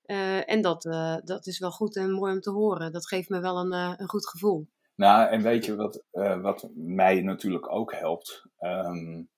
Uh, 0.06 0.50
en 0.50 0.62
dat, 0.62 0.82
dat 1.24 1.48
is 1.48 1.60
wel 1.60 1.72
goed 1.72 1.96
en 1.96 2.12
mooi 2.12 2.34
om 2.34 2.40
te 2.40 2.52
horen. 2.52 2.92
Dat 2.92 3.08
geeft 3.08 3.30
me 3.30 3.40
wel 3.40 3.58
een, 3.58 3.72
een 3.72 4.10
goed 4.10 4.28
gevoel. 4.28 4.68
Nou, 4.96 5.30
en 5.30 5.42
weet 5.42 5.66
je 5.66 5.76
wat, 5.76 6.04
wat 6.42 6.70
mij 6.76 7.22
natuurlijk 7.22 7.72
ook 7.72 7.94
helpt? 7.94 8.46
Um, 8.60 9.30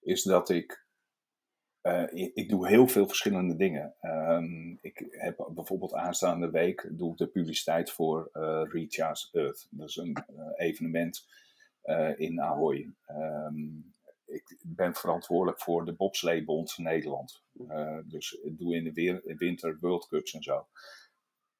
is 0.00 0.22
dat 0.22 0.48
ik, 0.48 0.86
ik, 2.10 2.34
ik. 2.34 2.48
doe 2.48 2.68
heel 2.68 2.88
veel 2.88 3.06
verschillende 3.06 3.56
dingen. 3.56 3.94
Um, 4.00 4.78
ik 4.80 5.06
heb 5.10 5.50
bijvoorbeeld 5.54 5.94
aanstaande 5.94 6.50
week 6.50 6.90
doe 6.92 7.10
ik 7.12 7.16
de 7.16 7.26
publiciteit 7.26 7.90
voor 7.90 8.30
Recharge 8.70 9.28
Earth. 9.32 9.66
Dat 9.70 9.88
is 9.88 9.96
een 9.96 10.24
evenement 10.56 11.26
in 12.16 12.40
Ahoy. 12.40 12.94
Um, 13.08 13.94
ik 14.32 14.56
ben 14.62 14.94
verantwoordelijk 14.94 15.60
voor 15.60 15.84
de 15.84 15.94
bobsleebond 15.94 16.78
Nederland. 16.78 17.42
Uh, 17.52 17.98
dus 18.04 18.32
ik 18.32 18.58
doe 18.58 18.76
in 18.76 18.84
de 18.84 19.34
winter 19.36 19.78
World 19.80 20.06
Cups 20.06 20.34
en 20.34 20.42
zo. 20.42 20.68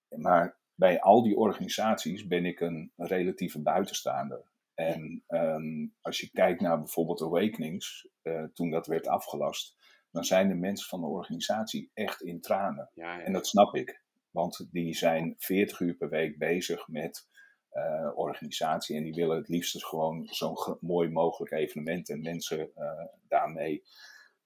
Maar 0.08 0.58
bij 0.74 1.00
al 1.00 1.22
die 1.22 1.36
organisaties 1.36 2.26
ben 2.26 2.44
ik 2.44 2.60
een 2.60 2.92
relatieve 2.96 3.62
buitenstaander. 3.62 4.50
En 4.74 5.24
ehm, 5.26 5.86
als 6.00 6.20
je 6.20 6.30
kijkt 6.30 6.60
naar 6.60 6.78
bijvoorbeeld 6.78 7.22
Awakenings, 7.22 8.08
uh, 8.22 8.44
toen 8.44 8.70
dat 8.70 8.86
werd 8.86 9.06
afgelast, 9.06 9.76
dan 10.10 10.24
zijn 10.24 10.48
de 10.48 10.54
mensen 10.54 10.88
van 10.88 11.00
de 11.00 11.06
organisatie 11.06 11.90
echt 11.94 12.22
in 12.22 12.40
tranen. 12.40 12.90
Ja, 12.94 13.16
ja. 13.18 13.24
En 13.24 13.32
dat 13.32 13.46
snap 13.46 13.74
ik, 13.74 14.02
want 14.30 14.68
die 14.70 14.94
zijn 14.94 15.34
40 15.38 15.80
uur 15.80 15.94
per 15.94 16.08
week 16.08 16.38
bezig 16.38 16.88
met 16.88 17.28
uh, 17.74 18.10
organisatie 18.14 18.96
en 18.96 19.02
die 19.02 19.14
willen 19.14 19.36
het 19.36 19.48
liefst 19.48 19.84
gewoon 19.84 20.26
zo'n 20.26 20.76
mooi 20.80 21.10
mogelijk 21.10 21.52
evenement 21.52 22.08
en 22.08 22.20
mensen 22.20 22.70
uh, 22.76 23.04
daarmee 23.28 23.82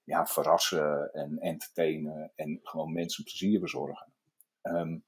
ja, 0.05 0.27
verrassen 0.27 1.13
en 1.13 1.39
entertainen 1.39 2.33
en 2.35 2.61
gewoon 2.63 2.93
mensen 2.93 3.25
plezier 3.25 3.61
bezorgen. 3.61 4.13
Um, 4.63 5.05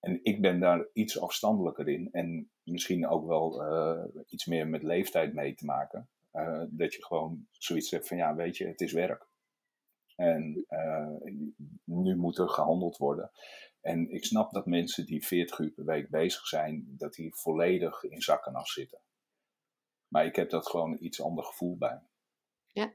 en 0.00 0.20
ik 0.22 0.40
ben 0.40 0.60
daar 0.60 0.86
iets 0.92 1.20
afstandelijker 1.20 1.88
in 1.88 2.08
en 2.12 2.50
misschien 2.62 3.08
ook 3.08 3.26
wel 3.26 3.72
uh, 3.72 4.04
iets 4.26 4.46
meer 4.46 4.68
met 4.68 4.82
leeftijd 4.82 5.34
mee 5.34 5.54
te 5.54 5.64
maken. 5.64 6.08
Dat 6.68 6.94
je 6.94 7.04
gewoon 7.04 7.46
zoiets 7.52 7.90
hebt 7.90 8.08
van 8.08 8.16
ja, 8.16 8.34
weet 8.34 8.56
je, 8.56 8.66
het 8.66 8.80
is 8.80 8.92
werk. 8.92 9.29
En 10.20 10.64
uh, 10.68 11.32
nu 11.84 12.16
moet 12.16 12.38
er 12.38 12.48
gehandeld 12.48 12.96
worden. 12.96 13.30
En 13.80 14.10
ik 14.10 14.24
snap 14.24 14.52
dat 14.52 14.66
mensen 14.66 15.06
die 15.06 15.26
40 15.26 15.58
uur 15.58 15.70
per 15.70 15.84
week 15.84 16.10
bezig 16.10 16.46
zijn, 16.46 16.94
dat 16.98 17.14
die 17.14 17.34
volledig 17.34 18.02
in 18.02 18.20
zakken 18.20 18.54
af 18.54 18.68
zitten. 18.68 19.00
Maar 20.08 20.24
ik 20.24 20.36
heb 20.36 20.50
dat 20.50 20.68
gewoon 20.68 20.96
iets 21.00 21.22
ander 21.22 21.44
gevoel 21.44 21.76
bij. 21.76 22.00
Ja, 22.66 22.94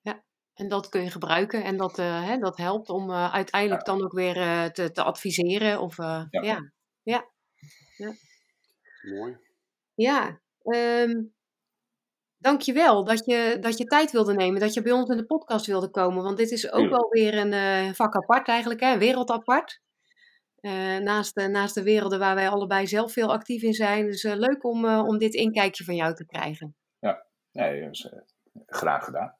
ja. 0.00 0.24
En 0.54 0.68
dat 0.68 0.88
kun 0.88 1.02
je 1.02 1.10
gebruiken 1.10 1.64
en 1.64 1.76
dat, 1.76 1.98
uh, 1.98 2.26
hè, 2.26 2.38
dat 2.38 2.56
helpt 2.56 2.88
om 2.88 3.10
uh, 3.10 3.32
uiteindelijk 3.32 3.86
ja. 3.86 3.92
dan 3.92 4.04
ook 4.04 4.12
weer 4.12 4.36
uh, 4.36 4.64
te, 4.64 4.90
te, 4.90 5.02
adviseren. 5.02 5.80
Of, 5.80 5.96
ja. 5.96 6.28
ja. 6.30 6.72
Ja. 7.02 7.30
ja. 7.96 8.12
Mooi. 9.02 9.36
Ja. 9.94 10.40
Um, 10.62 11.33
dankjewel 12.44 13.04
dat 13.04 13.24
je, 13.24 13.56
dat 13.60 13.78
je 13.78 13.84
tijd 13.84 14.10
wilde 14.10 14.34
nemen, 14.34 14.60
dat 14.60 14.74
je 14.74 14.82
bij 14.82 14.92
ons 14.92 15.08
in 15.08 15.16
de 15.16 15.26
podcast 15.26 15.66
wilde 15.66 15.90
komen. 15.90 16.22
Want 16.22 16.36
dit 16.36 16.50
is 16.50 16.72
ook 16.72 16.88
wel 16.88 17.08
weer 17.10 17.34
een 17.34 17.94
vak 17.94 18.14
apart 18.14 18.48
eigenlijk, 18.48 18.80
hè? 18.80 18.92
een 18.92 18.98
wereld 18.98 19.30
apart. 19.30 19.80
naast, 21.00 21.34
de, 21.34 21.48
naast 21.48 21.74
de 21.74 21.82
werelden 21.82 22.18
waar 22.18 22.34
wij 22.34 22.48
allebei 22.48 22.86
zelf 22.86 23.12
veel 23.12 23.32
actief 23.32 23.62
in 23.62 23.74
zijn. 23.74 24.06
Dus 24.06 24.22
leuk 24.22 24.64
om, 24.64 24.84
om 24.84 25.18
dit 25.18 25.34
inkijkje 25.34 25.84
van 25.84 25.94
jou 25.94 26.14
te 26.14 26.26
krijgen. 26.26 26.76
Ja, 26.98 27.26
nee, 27.52 27.90
graag 28.66 29.04
gedaan. 29.04 29.34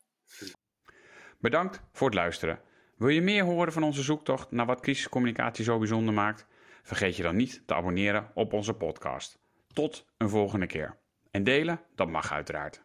Bedankt 1.39 1.83
voor 1.93 2.07
het 2.07 2.17
luisteren. 2.17 2.61
Wil 2.97 3.09
je 3.09 3.23
meer 3.23 3.45
horen 3.45 3.73
van 3.73 3.83
onze 3.83 4.03
zoektocht 4.03 4.51
naar 4.51 4.67
wat 4.67 4.81
crisiscommunicatie 4.81 5.65
zo 5.65 5.79
bijzonder 5.79 6.15
maakt? 6.15 6.47
Vergeet 6.83 7.17
je 7.17 7.23
dan 7.23 7.37
niet 7.37 7.63
te 7.67 7.75
abonneren 7.75 8.31
op 8.35 8.53
onze 8.53 8.75
podcast. 8.75 9.39
Tot 9.73 10.07
een 10.17 10.29
volgende 10.29 10.67
keer. 10.67 10.99
En 11.31 11.45
delen, 11.45 11.81
dat 11.95 12.09
mag 12.09 12.33
uiteraard. 12.33 12.84